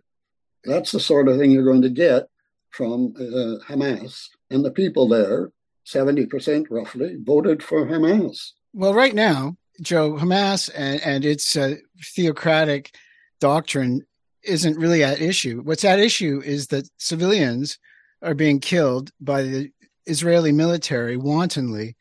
[0.64, 2.28] That's the sort of thing you're going to get
[2.72, 5.52] from uh, Hamas, and the people there,
[5.86, 8.52] 70% roughly, voted for Hamas.
[8.74, 11.76] Well, right now, Joe, Hamas and, and its uh,
[12.16, 12.96] theocratic
[13.40, 14.06] doctrine
[14.48, 15.62] isn't really at issue.
[15.62, 17.78] What's at issue is that civilians
[18.22, 19.72] are being killed by the
[20.06, 21.96] Israeli military wantonly.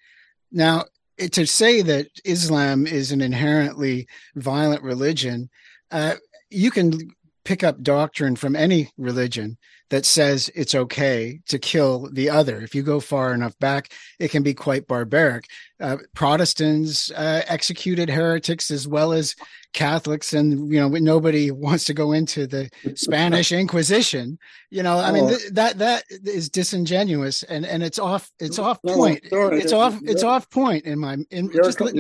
[0.53, 0.85] Now,
[1.33, 5.51] to say that Islam is an inherently violent religion,
[5.91, 6.15] uh,
[6.51, 7.11] you can
[7.47, 9.57] pick up doctrine from any religion
[9.89, 12.61] that says it's okay to kill the other.
[12.61, 15.45] If you go far enough back, it can be quite barbaric.
[15.79, 19.37] Uh, Protestants uh, executed heretics as well as
[19.73, 24.39] Catholics, and you know nobody wants to go into the Spanish Inquisition.
[24.71, 28.83] You know, I mean th- that that is disingenuous, and and it's off it's off
[28.83, 29.21] point.
[29.31, 31.19] It's off it's off point in my.
[31.31, 31.95] In, just, let,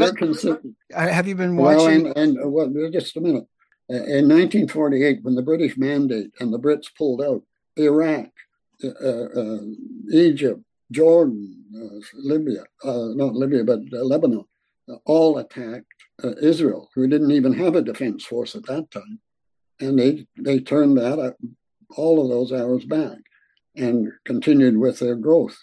[0.91, 2.05] have you been watching?
[2.05, 3.47] Well, and, and uh, well, just a minute.
[3.89, 7.43] In 1948, when the British mandate and the Brits pulled out,
[7.77, 8.31] Iraq,
[8.83, 9.59] uh, uh,
[10.13, 10.61] Egypt,
[10.91, 14.45] Jordan, uh, Libya, uh, not Libya, but uh, Lebanon,
[15.05, 15.87] all attacked
[16.41, 19.21] Israel, who didn't even have a defense force at that time.
[19.81, 21.37] And they, they turned that,
[21.97, 23.19] all of those arrows back
[23.77, 25.57] and continued with their growth.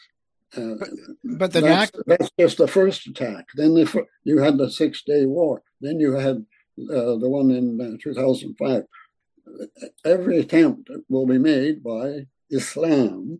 [0.55, 0.89] Uh, but,
[1.23, 3.47] but the that's, that's, just the first attack.
[3.55, 5.63] Then the, you had the Six Day War.
[5.81, 6.45] Then you had
[6.79, 8.83] uh, the one in uh, 2005
[10.05, 13.39] every attempt will be made by Islam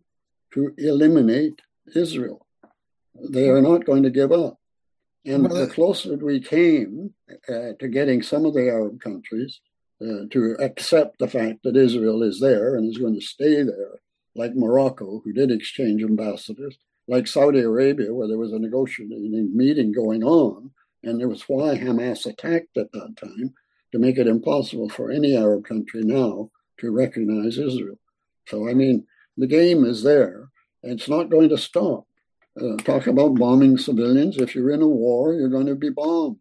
[0.54, 1.62] to eliminate
[1.96, 2.46] Israel.
[3.30, 4.60] They are not going to give up.
[5.26, 7.14] And well, the closer we came
[7.48, 9.62] uh, to getting some of the Arab countries
[10.02, 14.00] uh, to accept the fact that Israel is there and is going to stay there,
[14.36, 16.78] like Morocco, who did exchange ambassadors,
[17.08, 20.72] like Saudi Arabia, where there was a negotiating meeting going on,
[21.04, 23.54] and it was why Hamas attacked at that time
[23.92, 26.50] to make it impossible for any Arab country now
[26.80, 28.00] to recognize Israel.
[28.48, 29.06] So, I mean,
[29.38, 30.50] the game is there,
[30.82, 32.06] and it's not going to stop.
[32.60, 34.38] Uh, talk about bombing civilians.
[34.38, 36.38] If you're in a war, you're going to be bombed.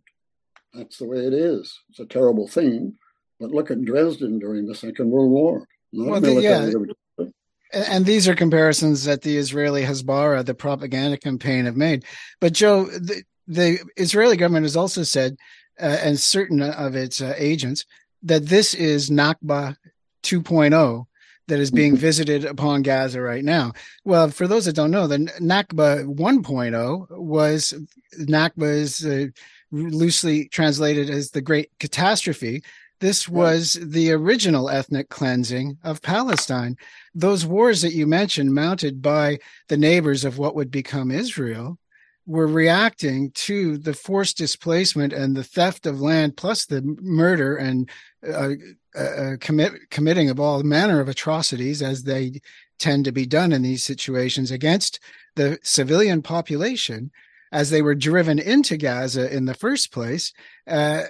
[0.74, 1.78] That's the way it is.
[1.90, 2.96] It's a terrible thing.
[3.40, 5.66] But look at Dresden during the Second World War.
[5.92, 7.28] well, the, yeah.
[7.72, 12.04] And these are comparisons that the Israeli Hasbara, the propaganda campaign, have made.
[12.40, 15.36] But Joe, the, the Israeli government has also said
[15.80, 17.84] uh, and certain of its uh, agents
[18.22, 19.76] that this is Nakba
[20.22, 21.06] 2.0
[21.48, 22.00] that is being mm-hmm.
[22.00, 23.72] visited upon Gaza right now.
[24.04, 27.74] Well, for those that don't know, the Nakba 1.0 was
[28.18, 29.26] Nakba is uh,
[29.72, 32.62] loosely translated as the Great Catastrophe.
[33.00, 36.76] This was the original ethnic cleansing of Palestine.
[37.14, 39.38] Those wars that you mentioned, mounted by
[39.68, 41.78] the neighbors of what would become Israel,
[42.26, 47.90] were reacting to the forced displacement and the theft of land, plus the murder and
[48.26, 48.50] uh,
[48.94, 52.40] uh, uh, commit, committing of all manner of atrocities, as they
[52.78, 55.00] tend to be done in these situations against
[55.34, 57.10] the civilian population,
[57.50, 60.32] as they were driven into Gaza in the first place.
[60.66, 61.04] Uh,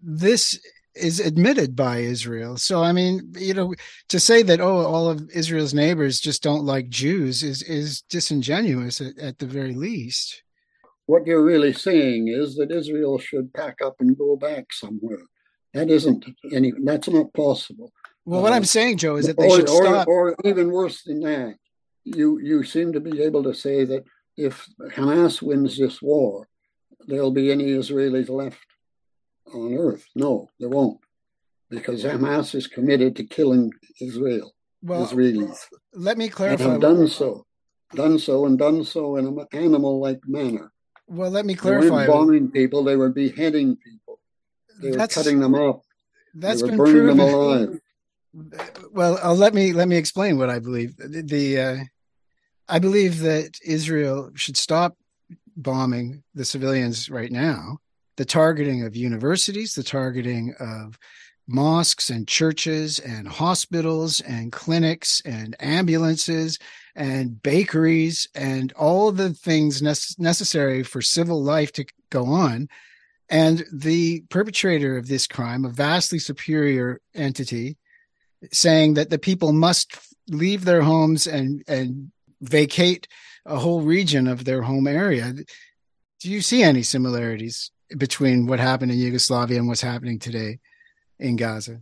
[0.00, 0.58] this
[0.94, 2.56] is admitted by Israel.
[2.56, 3.74] So I mean, you know,
[4.08, 9.00] to say that oh, all of Israel's neighbors just don't like Jews is is disingenuous
[9.00, 10.42] at, at the very least
[11.06, 15.22] what you're really saying is that Israel should pack up and go back somewhere.
[15.74, 16.72] That isn't any.
[16.82, 17.92] That's not possible.
[18.24, 20.08] Well, what uh, I'm saying, Joe, is that they or, should stop.
[20.08, 21.56] Or, or even worse than that,
[22.04, 24.04] you you seem to be able to say that
[24.36, 26.48] if Hamas wins this war,
[27.06, 28.66] there'll be any Israelis left
[29.52, 30.06] on earth.
[30.14, 31.00] No, there won't,
[31.70, 35.58] because Hamas is committed to killing Israel, well, Israelis.
[35.92, 36.64] Let me clarify.
[36.64, 37.46] And have done so,
[37.94, 40.70] done so, and done so in an animal-like manner.
[41.06, 41.84] Well, let me clarify.
[41.84, 44.20] They weren't bombing people; they were beheading people.
[44.80, 45.82] They were that's, cutting them up.
[46.34, 47.16] That's been proven.
[47.16, 47.80] Them alive.
[48.92, 50.96] Well, uh, let me let me explain what I believe.
[50.96, 51.76] The, the uh,
[52.68, 54.96] I believe that Israel should stop
[55.56, 57.78] bombing the civilians right now.
[58.16, 60.98] The targeting of universities, the targeting of
[61.46, 66.58] mosques and churches and hospitals and clinics and ambulances
[66.94, 72.68] and bakeries and all the things ne- necessary for civil life to go on.
[73.28, 77.76] And the perpetrator of this crime, a vastly superior entity,
[78.52, 83.08] saying that the people must leave their homes and, and vacate
[83.46, 85.32] a whole region of their home area.
[86.20, 90.58] Do you see any similarities between what happened in Yugoslavia and what's happening today
[91.18, 91.80] in Gaza?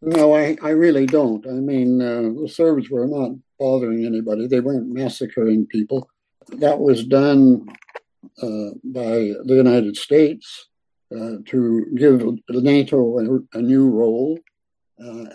[0.00, 1.46] No, I, I really don't.
[1.46, 3.32] I mean, uh, the Serbs were not
[3.62, 6.08] bothering anybody, they weren't massacring people.
[6.64, 7.66] That was done
[8.42, 9.16] uh, by
[9.48, 10.46] the United States
[11.14, 11.60] uh, to
[12.02, 12.16] give
[12.48, 14.38] NATO a, a new role,
[15.00, 15.26] uh,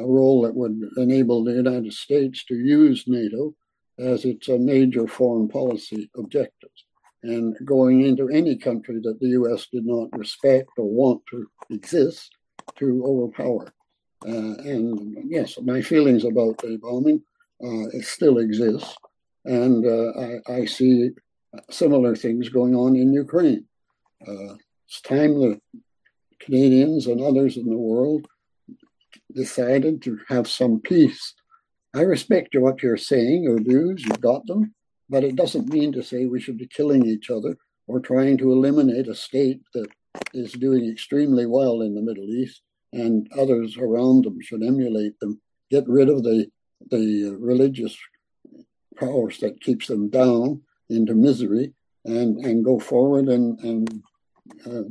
[0.00, 3.54] a role that would enable the United States to use NATO
[3.98, 6.80] as its a major foreign policy objectives.
[7.22, 12.30] And going into any country that the US did not respect or want to exist
[12.76, 13.72] to overpower.
[14.26, 17.22] Uh, and yes, my feelings about the bombing
[17.64, 18.94] uh, it still exists.
[19.44, 21.10] and uh, I, I, see
[21.70, 23.66] similar things going on in Ukraine.
[24.26, 24.54] Uh,
[24.86, 25.60] it's time the
[26.40, 28.26] Canadians and others in the world
[29.34, 31.34] decided to have some peace.
[31.94, 34.74] I respect what you're saying, your views, you've got them,
[35.08, 37.56] but it doesn't mean to say we should be killing each other
[37.86, 39.88] or trying to eliminate a state that
[40.32, 42.62] is doing extremely well in the Middle East
[42.92, 45.40] and others around them should emulate them,
[45.70, 46.46] get rid of the,
[46.90, 47.96] the religious
[48.96, 51.72] powers that keeps them down into misery
[52.04, 54.02] and, and go forward and, and
[54.66, 54.82] uh,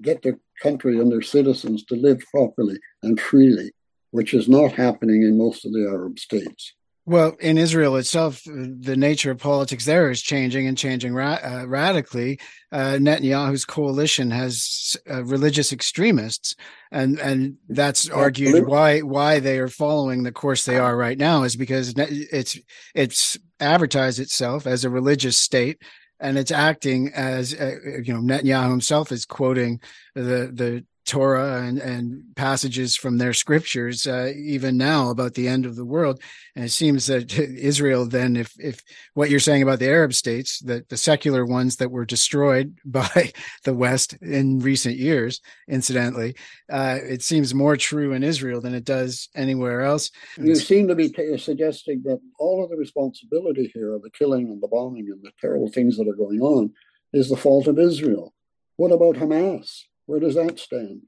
[0.00, 3.72] get the country and their citizens to live properly and freely,
[4.10, 6.74] which is not happening in most of the Arab states.
[7.08, 11.64] Well, in Israel itself, the nature of politics there is changing and changing ra- uh,
[11.66, 12.38] radically.
[12.70, 16.54] Uh, Netanyahu's coalition has uh, religious extremists,
[16.92, 21.44] and and that's argued why why they are following the course they are right now
[21.44, 22.58] is because it's
[22.94, 25.80] it's advertised itself as a religious state,
[26.20, 29.80] and it's acting as uh, you know Netanyahu himself is quoting
[30.14, 35.64] the the Torah and, and passages from their scriptures, uh, even now about the end
[35.64, 36.20] of the world.
[36.54, 38.82] And it seems that Israel, then, if, if
[39.14, 43.32] what you're saying about the Arab states, that the secular ones that were destroyed by
[43.64, 46.36] the West in recent years, incidentally,
[46.70, 50.10] uh, it seems more true in Israel than it does anywhere else.
[50.36, 54.48] You seem to be t- suggesting that all of the responsibility here of the killing
[54.48, 56.74] and the bombing and the terrible things that are going on
[57.14, 58.34] is the fault of Israel.
[58.76, 59.84] What about Hamas?
[60.08, 61.02] Where does that stand?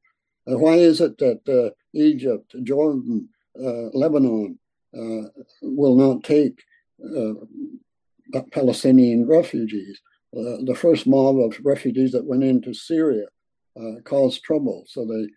[0.46, 4.59] Uh, why is it that uh, Egypt, Jordan, uh, Lebanon
[4.94, 5.22] uh,
[5.62, 6.62] will not take
[8.53, 10.03] Palestinian refugees?
[10.34, 13.24] The first mob of refugees that went into Syria
[14.05, 14.84] caused trouble.
[14.86, 15.28] So the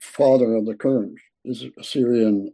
[0.00, 2.50] father of the current is a Syrian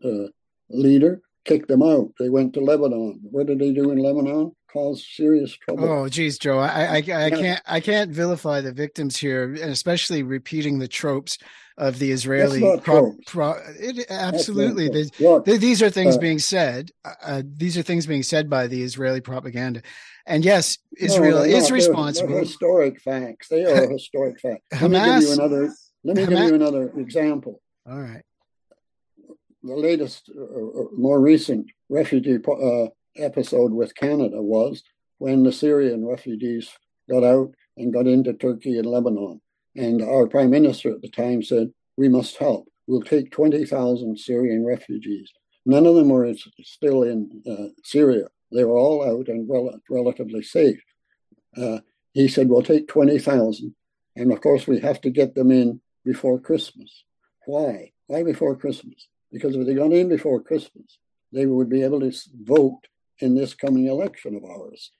[0.69, 2.13] leader kicked them out.
[2.19, 3.21] They went to Lebanon.
[3.23, 4.53] What did they do in Lebanon?
[4.73, 5.85] Cause serious trouble.
[5.85, 7.31] Oh, geez, Joe, I, I, I yeah.
[7.31, 11.37] can't, I can't vilify the victims here, and especially repeating the tropes
[11.77, 12.61] of the Israeli.
[12.81, 16.91] Pro, pro, it, absolutely, they, these are things uh, being said.
[17.05, 19.83] Uh, uh, these are things being said by the Israeli propaganda.
[20.25, 22.29] And yes, Israel no, is responsible.
[22.29, 23.49] They're, they're historic facts.
[23.49, 24.63] They are historic facts.
[24.73, 25.75] Let Hamas, me give you another.
[26.05, 27.61] Let me Hamas, give you another example.
[27.87, 28.23] All right
[29.63, 32.87] the latest, uh, uh, more recent refugee uh,
[33.17, 34.83] episode with Canada was
[35.19, 36.71] when the Syrian refugees
[37.09, 39.41] got out and got into Turkey and Lebanon.
[39.77, 42.69] And our prime minister at the time said, We must help.
[42.87, 45.31] We'll take 20,000 Syrian refugees.
[45.65, 46.33] None of them were
[46.63, 48.27] still in uh, Syria.
[48.51, 50.83] They were all out and rel- relatively safe.
[51.57, 51.79] Uh,
[52.13, 53.75] he said, We'll take 20,000.
[54.17, 57.05] And of course, we have to get them in before Christmas.
[57.47, 57.93] Why?
[58.09, 59.09] Why before Christmas?
[59.33, 60.99] Because if they got in before Christmas,
[61.33, 62.13] they would be able to
[62.43, 62.83] vote
[63.19, 64.91] in this coming election of ours.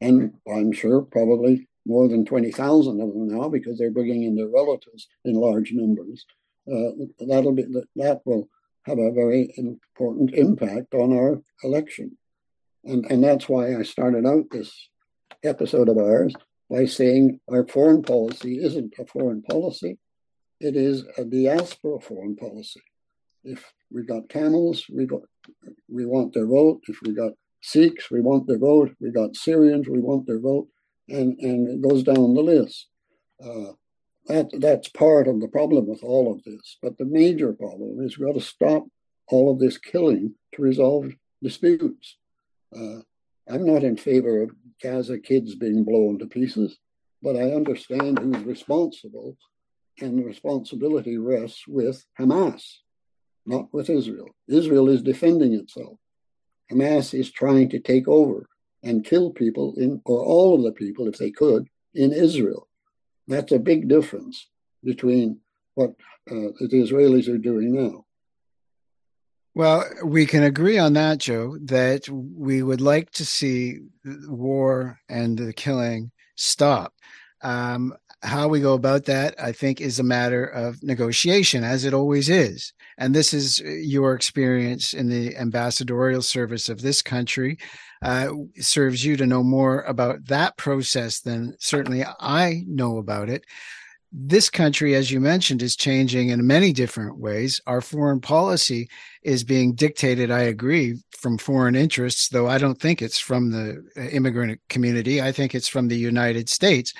[0.00, 4.48] And I'm sure probably more than 20,000 of them now because they're bringing in their
[4.48, 6.24] relatives in large numbers.
[6.70, 6.90] Uh,
[7.26, 7.64] that'll be
[7.96, 8.48] that will
[8.84, 12.16] have a very important impact on our election.
[12.84, 14.88] And, and that's why I started out this
[15.42, 16.34] episode of ours
[16.70, 19.98] by saying our foreign policy isn't a foreign policy,
[20.60, 22.82] it is a diaspora foreign policy.
[23.42, 25.22] If we got Tamils, we got
[25.88, 26.82] we want their vote.
[26.88, 27.32] If we got
[27.62, 28.94] Sikhs, we want their vote.
[29.00, 30.68] We got Syrians, we want their vote,
[31.08, 32.86] and and it goes down the list.
[33.42, 33.72] Uh,
[34.26, 36.76] that that's part of the problem with all of this.
[36.82, 38.84] But the major problem is we've got to stop
[39.28, 41.12] all of this killing to resolve
[41.42, 42.16] disputes.
[42.74, 43.00] Uh,
[43.48, 44.50] I'm not in favor of
[44.82, 46.78] Gaza kids being blown to pieces,
[47.22, 49.36] but I understand who's responsible,
[50.00, 52.78] and the responsibility rests with Hamas
[53.46, 54.28] not with Israel.
[54.48, 55.96] Israel is defending itself.
[56.70, 58.46] Hamas is trying to take over
[58.82, 62.68] and kill people in, or all of the people, if they could, in Israel.
[63.26, 64.48] That's a big difference
[64.82, 65.40] between
[65.74, 65.90] what
[66.30, 68.04] uh, the Israelis are doing now.
[69.54, 75.36] Well, we can agree on that, Joe, that we would like to see war and
[75.36, 76.94] the killing stop.
[77.42, 81.94] Um, how we go about that, I think, is a matter of negotiation, as it
[81.94, 82.72] always is.
[82.98, 87.58] And this is your experience in the ambassadorial service of this country.
[88.02, 93.44] Uh, serves you to know more about that process than certainly I know about it.
[94.12, 97.60] This country, as you mentioned, is changing in many different ways.
[97.66, 98.88] Our foreign policy
[99.22, 103.84] is being dictated, I agree, from foreign interests, though I don't think it's from the
[104.12, 105.22] immigrant community.
[105.22, 106.92] I think it's from the United States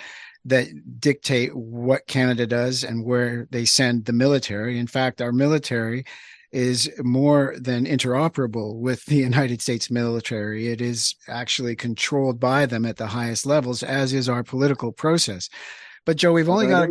[0.44, 4.78] that dictate what Canada does and where they send the military.
[4.78, 6.04] In fact, our military
[6.52, 10.68] is more than interoperable with the United States military.
[10.68, 15.48] It is actually controlled by them at the highest levels, as is our political process.
[16.06, 16.88] But Joe, we've only got.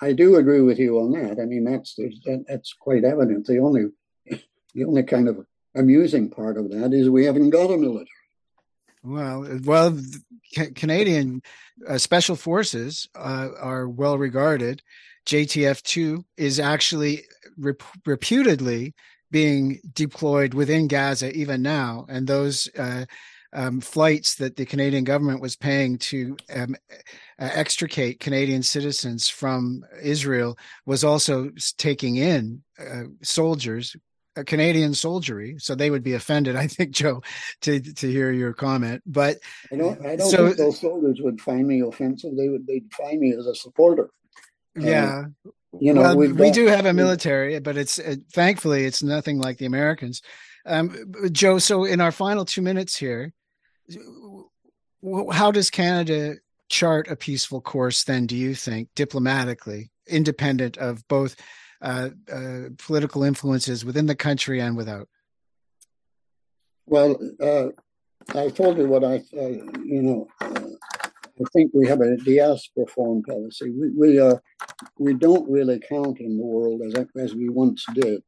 [0.00, 1.40] I do agree with you on that.
[1.40, 1.96] I mean, that's
[2.48, 3.46] that's quite evident.
[3.46, 3.86] The only
[4.74, 8.08] the only kind of amusing part of that is we haven't got a military.
[9.02, 9.98] Well, well,
[10.74, 11.42] Canadian
[11.88, 14.82] uh, special forces uh, are well regarded.
[15.26, 17.24] JTF two is actually
[17.56, 18.94] rep- reputedly
[19.30, 23.06] being deployed within Gaza even now, and those uh,
[23.52, 26.76] um, flights that the Canadian government was paying to um,
[27.38, 33.96] uh, extricate Canadian citizens from Israel was also taking in uh, soldiers,
[34.36, 37.22] a Canadian soldiery, so they would be offended, I think, Joe,
[37.62, 39.02] to to hear your comment.
[39.06, 39.38] But
[39.72, 42.36] I don't, I don't so, think those soldiers would find me offensive.
[42.36, 44.10] They would, they'd find me as a supporter.
[44.74, 45.24] Yeah,
[45.78, 49.38] you know, well, we got, do have a military, but it's uh, thankfully it's nothing
[49.38, 50.22] like the Americans.
[50.64, 53.32] Um, Joe, so in our final two minutes here,
[55.32, 56.36] how does Canada
[56.68, 58.04] chart a peaceful course?
[58.04, 61.36] Then, do you think diplomatically, independent of both
[61.82, 65.08] uh, uh, political influences within the country and without?
[66.86, 67.68] Well, uh,
[68.34, 69.48] I told you what I, uh,
[69.84, 70.60] you know, uh,
[71.40, 73.70] I think we have a diaspora foreign policy.
[73.70, 74.36] We we, uh,
[74.98, 78.22] we don't really count in the world as as we once did.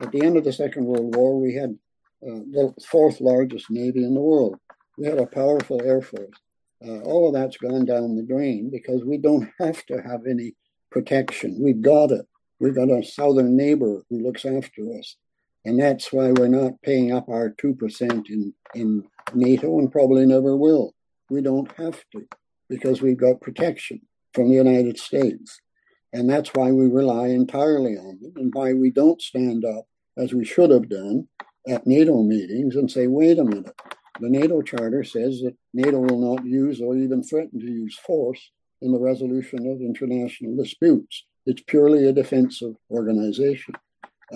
[0.00, 1.78] At the end of the Second World War, we had
[2.22, 4.58] uh, the fourth largest navy in the world.
[4.98, 6.38] We had a powerful air force.
[6.86, 10.54] Uh, all of that's gone down the drain because we don't have to have any
[10.90, 11.58] protection.
[11.60, 12.26] We've got it.
[12.58, 15.16] We've got a southern neighbor who looks after us.
[15.64, 19.04] And that's why we're not paying up our 2% in, in
[19.34, 20.94] NATO and probably never will.
[21.28, 22.26] We don't have to
[22.68, 24.00] because we've got protection
[24.32, 25.60] from the United States.
[26.12, 29.86] And that's why we rely entirely on them and why we don't stand up
[30.16, 31.28] as we should have done
[31.68, 33.74] at NATO meetings and say, wait a minute.
[34.20, 38.50] The NATO Charter says that NATO will not use or even threaten to use force
[38.80, 41.24] in the resolution of international disputes.
[41.46, 43.74] It's purely a defensive organization.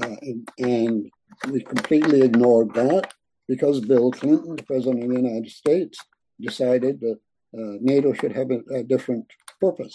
[0.00, 1.11] Uh, and, and
[1.50, 3.12] we completely ignored that
[3.48, 5.98] because Bill Clinton, the President of the United States,
[6.40, 7.18] decided that
[7.52, 9.26] uh, NATO should have a, a, different
[9.61, 9.94] purpose.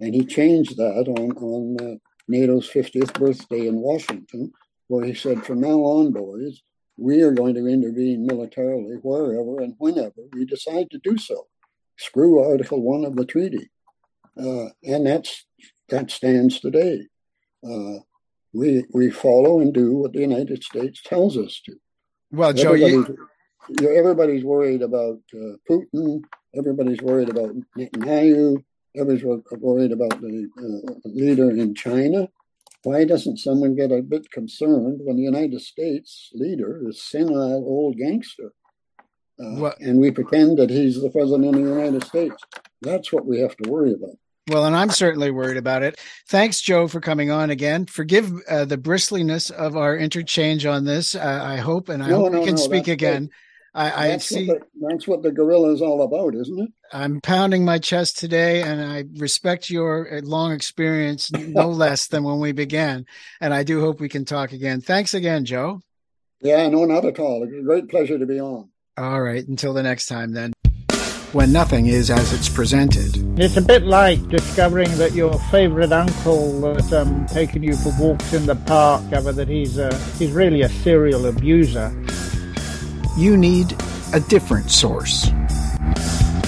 [0.00, 1.94] And he changed that on, on uh,
[2.28, 4.52] NATO's 50th birthday in Washington,
[4.86, 6.62] where he said, from now on, boys,
[6.96, 11.48] we are going to intervene militarily wherever and whenever we decide to do so.
[11.98, 13.70] Screw Article 1 of the treaty.
[14.38, 15.44] Uh, and that's
[15.88, 17.06] that stands today.
[17.64, 17.98] Uh,
[18.52, 21.74] we, we follow and do what the United States tells us to.
[22.30, 23.16] Well, Joe, you,
[23.80, 26.22] everybody's worried about uh, Putin.
[26.54, 28.62] Everybody's worried about Netanyahu.
[28.96, 29.24] Everybody's
[29.58, 32.28] worried about the uh, leader in China.
[32.84, 37.96] Why doesn't someone get a bit concerned when the United States leader is senile old
[37.96, 38.52] gangster?
[39.42, 42.42] Uh, and we pretend that he's the president of the United States.
[42.82, 44.18] That's what we have to worry about.
[44.48, 46.00] Well, and I'm certainly worried about it.
[46.28, 47.86] Thanks, Joe, for coming on again.
[47.86, 51.14] Forgive uh, the bristliness of our interchange on this.
[51.14, 53.30] Uh, I hope, and I no, hope no, we can no, speak again.
[53.74, 54.48] I, I see.
[54.48, 56.70] What the, that's what the gorilla is all about, isn't it?
[56.92, 62.24] I'm pounding my chest today, and I respect your uh, long experience no less than
[62.24, 63.06] when we began.
[63.40, 64.80] And I do hope we can talk again.
[64.80, 65.80] Thanks again, Joe.
[66.40, 67.46] Yeah, no, not at all.
[67.64, 68.68] Great pleasure to be on.
[68.98, 69.46] All right.
[69.46, 70.52] Until the next time, then
[71.32, 73.16] when nothing is as it's presented.
[73.40, 78.32] It's a bit like discovering that your favourite uncle that's um, taken you for walks
[78.32, 81.90] in the park, ever that he's uh, he's really a serial abuser.
[83.16, 83.76] You need
[84.12, 85.30] a different source.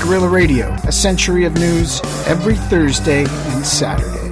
[0.00, 4.23] Gorilla Radio, a century of news every Thursday and Saturday.